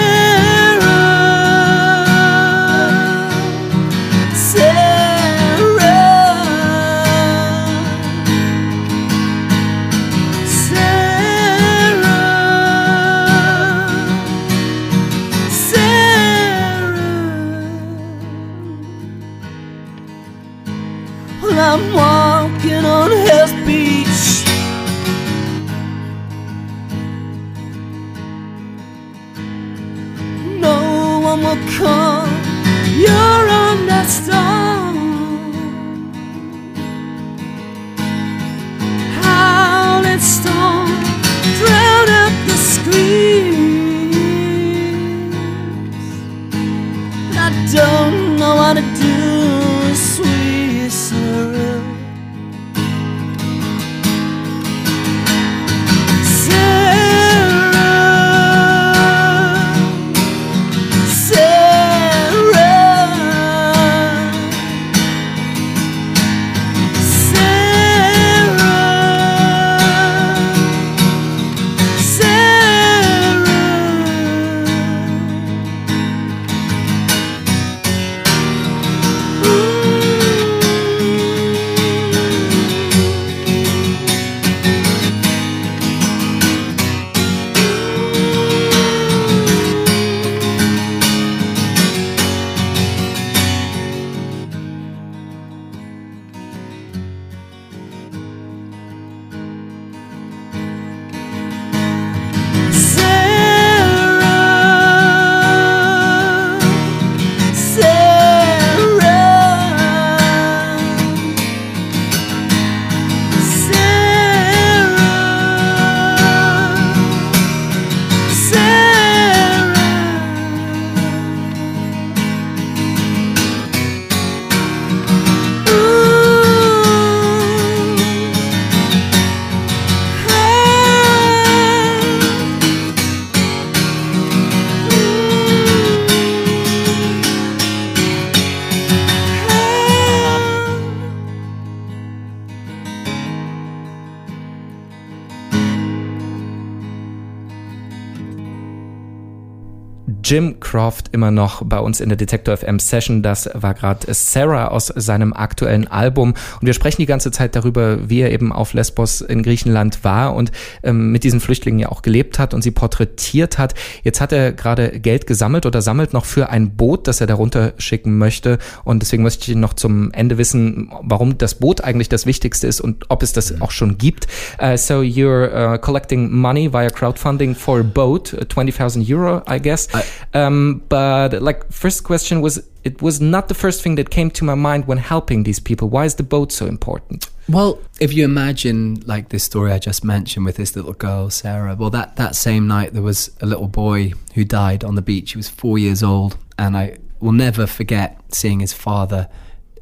Jim 150.33 150.59
Croft 150.59 151.09
immer 151.11 151.29
noch 151.29 151.61
bei 151.63 151.77
uns 151.77 151.99
in 151.99 152.09
der 152.09 152.15
Detektor 152.15 152.57
FM 152.57 152.79
Session. 152.79 153.21
Das 153.21 153.47
war 153.53 153.75
gerade 153.75 154.11
Sarah 154.15 154.69
aus 154.69 154.87
seinem 154.87 155.31
aktuellen 155.31 155.85
Album. 155.85 156.33
Und 156.59 156.65
wir 156.65 156.73
sprechen 156.73 157.03
die 157.03 157.05
ganze 157.05 157.29
Zeit 157.29 157.55
darüber, 157.55 158.09
wie 158.09 158.21
er 158.21 158.31
eben 158.31 158.51
auf 158.51 158.73
Lesbos 158.73 159.21
in 159.21 159.43
Griechenland 159.43 160.03
war 160.03 160.33
und 160.33 160.51
ähm, 160.81 161.11
mit 161.11 161.23
diesen 161.23 161.39
Flüchtlingen 161.39 161.77
ja 161.77 161.89
auch 161.89 162.01
gelebt 162.01 162.39
hat 162.39 162.55
und 162.55 162.63
sie 162.63 162.71
porträtiert 162.71 163.59
hat. 163.59 163.75
Jetzt 164.01 164.21
hat 164.21 164.31
er 164.31 164.53
gerade 164.53 164.99
Geld 164.99 165.27
gesammelt 165.27 165.67
oder 165.67 165.83
sammelt 165.83 166.13
noch 166.13 166.25
für 166.25 166.49
ein 166.49 166.75
Boot, 166.75 167.07
das 167.07 167.21
er 167.21 167.27
darunter 167.27 167.73
schicken 167.77 168.17
möchte. 168.17 168.57
Und 168.83 169.03
deswegen 169.03 169.21
möchte 169.21 169.51
ich 169.51 169.55
noch 169.55 169.75
zum 169.75 170.11
Ende 170.13 170.39
wissen, 170.39 170.91
warum 171.03 171.37
das 171.37 171.53
Boot 171.53 171.83
eigentlich 171.83 172.09
das 172.09 172.25
Wichtigste 172.25 172.65
ist 172.65 172.81
und 172.81 173.05
ob 173.09 173.21
es 173.21 173.33
das 173.33 173.61
auch 173.61 173.69
schon 173.69 173.99
gibt. 173.99 174.25
Uh, 174.59 174.77
so 174.77 175.01
you're 175.01 175.75
uh, 175.75 175.77
collecting 175.77 176.31
money 176.31 176.73
via 176.73 176.89
crowdfunding 176.89 177.53
for 177.53 177.81
a 177.81 177.83
boat, 177.83 178.35
20,000 178.49 179.07
Euro, 179.07 179.43
I 179.47 179.61
guess. 179.61 179.89
I 179.93 180.01
um, 180.33 180.83
but 180.89 181.41
like 181.41 181.71
first 181.71 182.03
question 182.03 182.41
was, 182.41 182.67
it 182.83 183.01
was 183.01 183.21
not 183.21 183.47
the 183.47 183.53
first 183.53 183.81
thing 183.81 183.95
that 183.95 184.09
came 184.09 184.29
to 184.31 184.43
my 184.43 184.55
mind 184.55 184.87
when 184.87 184.97
helping 184.97 185.43
these 185.43 185.59
people. 185.59 185.89
Why 185.89 186.05
is 186.05 186.15
the 186.15 186.23
boat 186.23 186.51
so 186.51 186.65
important? 186.65 187.29
Well, 187.49 187.79
if 187.99 188.13
you 188.13 188.23
imagine 188.23 189.01
like 189.05 189.29
this 189.29 189.43
story 189.43 189.71
I 189.71 189.79
just 189.79 190.03
mentioned 190.03 190.45
with 190.45 190.55
this 190.55 190.75
little 190.75 190.93
girl, 190.93 191.29
Sarah, 191.29 191.75
well, 191.75 191.89
that, 191.89 192.15
that 192.15 192.35
same 192.35 192.67
night 192.67 192.93
there 192.93 193.01
was 193.01 193.31
a 193.41 193.45
little 193.45 193.67
boy 193.67 194.13
who 194.33 194.45
died 194.45 194.83
on 194.83 194.95
the 194.95 195.01
beach. 195.01 195.33
He 195.33 195.37
was 195.37 195.49
four 195.49 195.77
years 195.77 196.01
old, 196.03 196.37
and 196.57 196.77
I 196.77 196.97
will 197.19 197.33
never 197.33 197.67
forget 197.67 198.19
seeing 198.33 198.61
his 198.61 198.73
father 198.73 199.29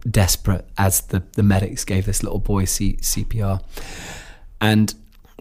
desperate 0.09 0.67
as 0.77 1.01
the, 1.01 1.23
the 1.33 1.43
medics 1.43 1.85
gave 1.85 2.05
this 2.05 2.23
little 2.23 2.39
boy 2.39 2.65
C- 2.65 2.97
CPR. 2.97 3.61
And 4.59 4.93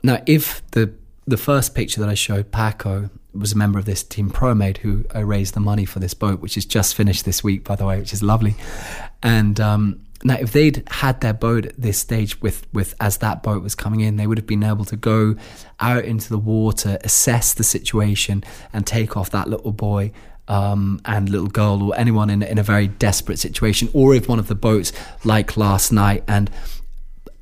now, 0.03 0.23
if 0.27 0.63
the 0.73 0.93
the 1.27 1.37
first 1.37 1.75
picture 1.75 2.01
that 2.01 2.09
I 2.09 2.15
showed, 2.15 2.51
Paco, 2.51 3.11
was 3.33 3.53
a 3.53 3.57
member 3.57 3.79
of 3.79 3.85
this 3.85 4.03
team 4.03 4.31
Proem-Aid 4.31 4.79
who 4.79 5.05
I 5.15 5.21
raised 5.21 5.55
the 5.55 5.61
money 5.61 5.85
for 5.85 5.99
this 5.99 6.15
boat, 6.15 6.41
which 6.41 6.57
is 6.57 6.65
just 6.65 6.95
finished 6.95 7.25
this 7.25 7.45
week, 7.45 7.65
by 7.65 7.77
the 7.77 7.87
way, 7.87 7.99
which 7.99 8.13
is 8.13 8.23
lovely. 8.23 8.57
And 9.23 9.61
um, 9.61 10.01
now, 10.23 10.37
if 10.39 10.53
they'd 10.53 10.83
had 10.91 11.21
their 11.21 11.33
boat 11.33 11.67
at 11.67 11.81
this 11.81 11.99
stage 11.99 12.41
with, 12.43 12.67
with 12.73 12.95
as 13.01 13.19
that 13.19 13.43
boat 13.43 13.63
was 13.63 13.75
coming 13.75 14.01
in, 14.01 14.17
they 14.17 14.27
would 14.27 14.39
have 14.39 14.47
been 14.47 14.63
able 14.63 14.85
to 14.87 14.97
go 14.97 15.37
out 15.79 16.05
into 16.05 16.29
the 16.29 16.39
water, 16.39 16.99
assess 17.03 17.55
the 17.55 17.65
situation, 17.65 18.45
and 18.73 18.87
take 18.87 19.17
off 19.17 19.31
that 19.31 19.49
little 19.49 19.73
boy 19.73 20.13
um, 20.49 21.01
and 21.05 21.29
little 21.29 21.47
girl 21.47 21.83
or 21.83 21.97
anyone 21.97 22.29
in, 22.29 22.43
in 22.43 22.59
a 22.59 22.63
very 22.63 22.89
desperate 22.89 23.39
situation, 23.39 23.89
or 23.95 24.15
if 24.15 24.29
one 24.29 24.39
of 24.39 24.49
the 24.49 24.55
boats, 24.55 24.93
like 25.25 25.57
last 25.57 25.93
night, 25.93 26.25
and 26.29 26.51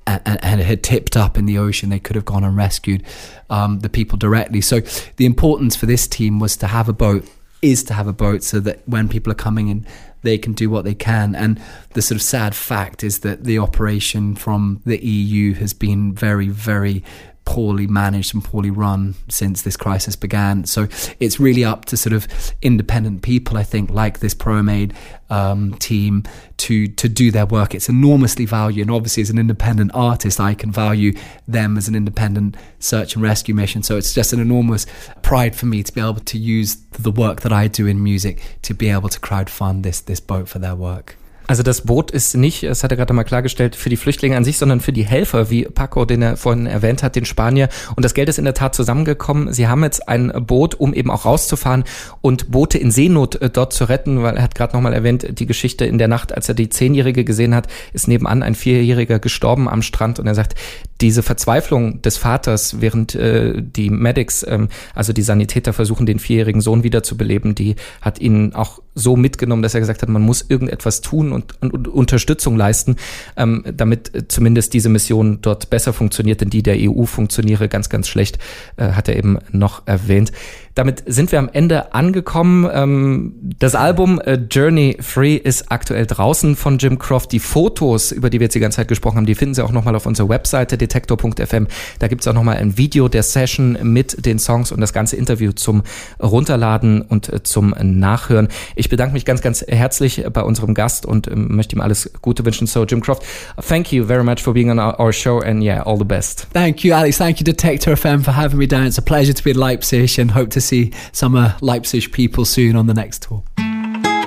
and, 0.08 0.44
and, 0.44 0.60
it 0.60 0.64
had 0.64 0.82
tipped 0.82 1.16
up 1.16 1.36
in 1.36 1.46
the 1.46 1.58
ocean, 1.58 1.90
they 1.90 1.98
could 1.98 2.16
have 2.16 2.24
gone 2.24 2.44
and 2.44 2.56
rescued 2.56 3.02
um, 3.50 3.80
the 3.80 3.88
people 3.88 4.16
directly. 4.16 4.60
So 4.60 4.80
the 5.16 5.26
importance 5.26 5.76
for 5.76 5.86
this 5.86 6.06
team 6.06 6.38
was 6.40 6.56
to 6.58 6.66
have 6.66 6.88
a 6.88 6.92
boat, 6.92 7.28
is 7.62 7.84
to 7.84 7.94
have 7.94 8.06
a 8.06 8.12
boat, 8.12 8.42
so 8.42 8.60
that 8.60 8.80
when 8.88 9.08
people 9.08 9.30
are 9.30 9.36
coming 9.36 9.68
in, 9.68 9.86
they 10.22 10.38
can 10.38 10.52
do 10.52 10.70
what 10.70 10.84
they 10.84 10.94
can. 10.94 11.34
And 11.34 11.60
the 11.94 12.02
sort 12.02 12.16
of 12.16 12.22
sad 12.22 12.54
fact 12.54 13.04
is 13.04 13.20
that 13.20 13.44
the 13.44 13.58
operation 13.58 14.34
from 14.34 14.80
the 14.84 14.98
EU 15.04 15.54
has 15.54 15.72
been 15.72 16.14
very, 16.14 16.48
very 16.48 17.04
poorly 17.48 17.86
managed 17.86 18.34
and 18.34 18.44
poorly 18.44 18.70
run 18.70 19.14
since 19.28 19.62
this 19.62 19.74
crisis 19.74 20.16
began. 20.16 20.66
So 20.66 20.86
it's 21.18 21.40
really 21.40 21.64
up 21.64 21.86
to 21.86 21.96
sort 21.96 22.12
of 22.12 22.28
independent 22.60 23.22
people, 23.22 23.56
I 23.56 23.62
think, 23.62 23.88
like 23.88 24.18
this 24.18 24.34
Proem-Aid 24.34 24.92
um, 25.30 25.72
team, 25.78 26.24
to 26.58 26.88
to 26.88 27.08
do 27.08 27.30
their 27.30 27.46
work. 27.46 27.74
It's 27.74 27.88
enormously 27.88 28.44
valued, 28.44 28.86
and 28.86 28.94
obviously, 28.94 29.22
as 29.22 29.30
an 29.30 29.38
independent 29.38 29.92
artist, 29.94 30.38
I 30.40 30.52
can 30.52 30.70
value 30.70 31.14
them 31.46 31.78
as 31.78 31.88
an 31.88 31.94
independent 31.94 32.54
search 32.80 33.14
and 33.14 33.22
rescue 33.22 33.54
mission. 33.54 33.82
So 33.82 33.96
it's 33.96 34.12
just 34.12 34.34
an 34.34 34.40
enormous 34.40 34.84
pride 35.22 35.56
for 35.56 35.64
me 35.64 35.82
to 35.82 35.92
be 35.92 36.02
able 36.02 36.16
to 36.16 36.38
use 36.38 36.76
the 36.92 37.10
work 37.10 37.40
that 37.40 37.52
I 37.52 37.68
do 37.68 37.86
in 37.86 38.02
music 38.04 38.42
to 38.62 38.74
be 38.74 38.90
able 38.90 39.08
to 39.08 39.20
crowdfund 39.20 39.84
this 39.84 40.02
this 40.02 40.20
boat 40.20 40.48
for 40.48 40.58
their 40.58 40.74
work. 40.74 41.16
Also 41.48 41.62
das 41.62 41.80
Boot 41.80 42.10
ist 42.10 42.36
nicht, 42.36 42.62
das 42.62 42.84
hat 42.84 42.90
er 42.90 42.98
gerade 42.98 43.14
mal 43.14 43.24
klargestellt, 43.24 43.74
für 43.74 43.88
die 43.88 43.96
Flüchtlinge 43.96 44.36
an 44.36 44.44
sich, 44.44 44.58
sondern 44.58 44.80
für 44.80 44.92
die 44.92 45.06
Helfer, 45.06 45.48
wie 45.48 45.64
Paco, 45.64 46.04
den 46.04 46.20
er 46.20 46.36
vorhin 46.36 46.66
erwähnt 46.66 47.02
hat, 47.02 47.16
den 47.16 47.24
Spanier. 47.24 47.70
Und 47.96 48.04
das 48.04 48.12
Geld 48.12 48.28
ist 48.28 48.38
in 48.38 48.44
der 48.44 48.52
Tat 48.52 48.74
zusammengekommen. 48.74 49.50
Sie 49.54 49.66
haben 49.66 49.82
jetzt 49.82 50.10
ein 50.10 50.30
Boot, 50.46 50.74
um 50.74 50.92
eben 50.92 51.10
auch 51.10 51.24
rauszufahren 51.24 51.84
und 52.20 52.50
Boote 52.50 52.76
in 52.76 52.90
Seenot 52.90 53.36
äh, 53.36 53.48
dort 53.48 53.72
zu 53.72 53.84
retten, 53.84 54.22
weil 54.22 54.36
er 54.36 54.42
hat 54.42 54.54
gerade 54.54 54.74
nochmal 54.74 54.92
erwähnt, 54.92 55.38
die 55.38 55.46
Geschichte 55.46 55.86
in 55.86 55.96
der 55.96 56.08
Nacht, 56.08 56.34
als 56.34 56.50
er 56.50 56.54
die 56.54 56.68
Zehnjährige 56.68 57.24
gesehen 57.24 57.54
hat, 57.54 57.66
ist 57.94 58.08
nebenan 58.08 58.42
ein 58.42 58.54
Vierjähriger 58.54 59.18
gestorben 59.18 59.70
am 59.70 59.80
Strand 59.80 60.18
und 60.18 60.26
er 60.26 60.34
sagt, 60.34 60.54
diese 61.00 61.22
Verzweiflung 61.22 62.02
des 62.02 62.16
Vaters, 62.16 62.80
während 62.80 63.14
äh, 63.14 63.62
die 63.62 63.90
Medics, 63.90 64.44
ähm, 64.48 64.68
also 64.94 65.12
die 65.12 65.22
Sanitäter 65.22 65.72
versuchen, 65.72 66.06
den 66.06 66.18
vierjährigen 66.18 66.60
Sohn 66.60 66.82
wiederzubeleben, 66.82 67.54
die 67.54 67.76
hat 68.00 68.20
ihn 68.20 68.54
auch 68.54 68.80
so 68.94 69.16
mitgenommen, 69.16 69.62
dass 69.62 69.74
er 69.74 69.80
gesagt 69.80 70.02
hat, 70.02 70.08
man 70.08 70.22
muss 70.22 70.44
irgendetwas 70.48 71.00
tun 71.00 71.32
und, 71.32 71.60
und, 71.62 71.72
und 71.72 71.88
Unterstützung 71.88 72.56
leisten, 72.56 72.96
ähm, 73.36 73.64
damit 73.72 74.26
zumindest 74.28 74.74
diese 74.74 74.88
Mission 74.88 75.38
dort 75.40 75.70
besser 75.70 75.92
funktioniert, 75.92 76.40
denn 76.40 76.50
die 76.50 76.62
der 76.62 76.76
EU 76.78 77.04
funktioniere 77.04 77.68
ganz, 77.68 77.88
ganz 77.88 78.08
schlecht, 78.08 78.38
äh, 78.76 78.90
hat 78.92 79.08
er 79.08 79.16
eben 79.16 79.38
noch 79.52 79.86
erwähnt. 79.86 80.32
Damit 80.78 81.02
sind 81.06 81.32
wir 81.32 81.40
am 81.40 81.48
Ende 81.52 81.92
angekommen. 81.92 82.68
Ähm, 82.72 83.34
das 83.58 83.74
Album 83.74 84.20
äh, 84.20 84.38
Journey 84.48 84.96
Free 85.00 85.34
ist 85.34 85.72
aktuell 85.72 86.06
draußen 86.06 86.54
von 86.54 86.78
Jim 86.78 87.00
Croft. 87.00 87.32
Die 87.32 87.40
Fotos, 87.40 88.12
über 88.12 88.30
die 88.30 88.38
wir 88.38 88.44
jetzt 88.44 88.54
die 88.54 88.60
ganze 88.60 88.76
Zeit 88.76 88.86
gesprochen 88.86 89.16
haben, 89.16 89.26
die 89.26 89.34
finden 89.34 89.54
Sie 89.54 89.64
auch 89.64 89.72
nochmal 89.72 89.96
auf 89.96 90.06
unserer 90.06 90.28
Webseite 90.28 90.78
detektor.fm. 90.88 91.66
Da 91.98 92.08
gibt 92.08 92.22
es 92.22 92.28
auch 92.28 92.34
nochmal 92.34 92.56
ein 92.56 92.76
Video 92.76 93.08
der 93.08 93.22
Session 93.22 93.78
mit 93.82 94.24
den 94.24 94.38
Songs 94.38 94.72
und 94.72 94.80
das 94.80 94.92
ganze 94.92 95.16
Interview 95.16 95.52
zum 95.52 95.82
Runterladen 96.20 97.02
und 97.02 97.32
äh, 97.32 97.42
zum 97.42 97.74
Nachhören. 97.80 98.48
Ich 98.74 98.88
bedanke 98.88 99.12
mich 99.12 99.24
ganz, 99.24 99.42
ganz 99.42 99.64
herzlich 99.66 100.24
bei 100.32 100.42
unserem 100.42 100.74
Gast 100.74 101.06
und 101.06 101.28
ähm, 101.28 101.54
möchte 101.54 101.76
ihm 101.76 101.80
alles 101.80 102.10
Gute 102.22 102.44
wünschen. 102.44 102.66
So, 102.66 102.84
Jim 102.84 103.00
Croft, 103.00 103.22
thank 103.68 103.92
you 103.92 104.04
very 104.04 104.24
much 104.24 104.42
for 104.42 104.52
being 104.52 104.70
on 104.70 104.78
our, 104.78 105.12
show 105.12 105.40
and 105.40 105.62
yeah, 105.62 105.82
all 105.82 105.98
the 105.98 106.04
best. 106.04 106.46
Thank 106.52 106.84
you, 106.84 106.94
Alex. 106.94 107.18
Thank 107.18 107.40
you, 107.40 107.44
Detector 107.44 107.96
FM, 107.96 108.22
for 108.22 108.32
having 108.32 108.58
me 108.58 108.66
down. 108.66 108.86
It's 108.86 108.98
a 108.98 109.02
pleasure 109.02 109.32
to 109.32 109.42
be 109.42 109.50
in 109.50 109.58
Leipzig 109.58 110.18
and 110.18 110.32
hope 110.32 110.50
to 110.50 110.60
see 110.60 110.92
some 111.12 111.34
uh, 111.34 111.52
Leipzig 111.60 112.12
people 112.12 112.44
soon 112.44 112.76
on 112.76 112.86
the 112.86 112.94
next 112.94 113.24
tour. 113.28 113.42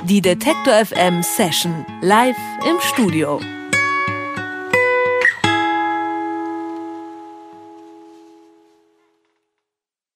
Die 0.07 0.19
Detektor 0.19 0.73
FM 0.85 1.21
Session 1.21 1.85
live 2.01 2.35
im 2.67 2.77
Studio. 2.81 3.39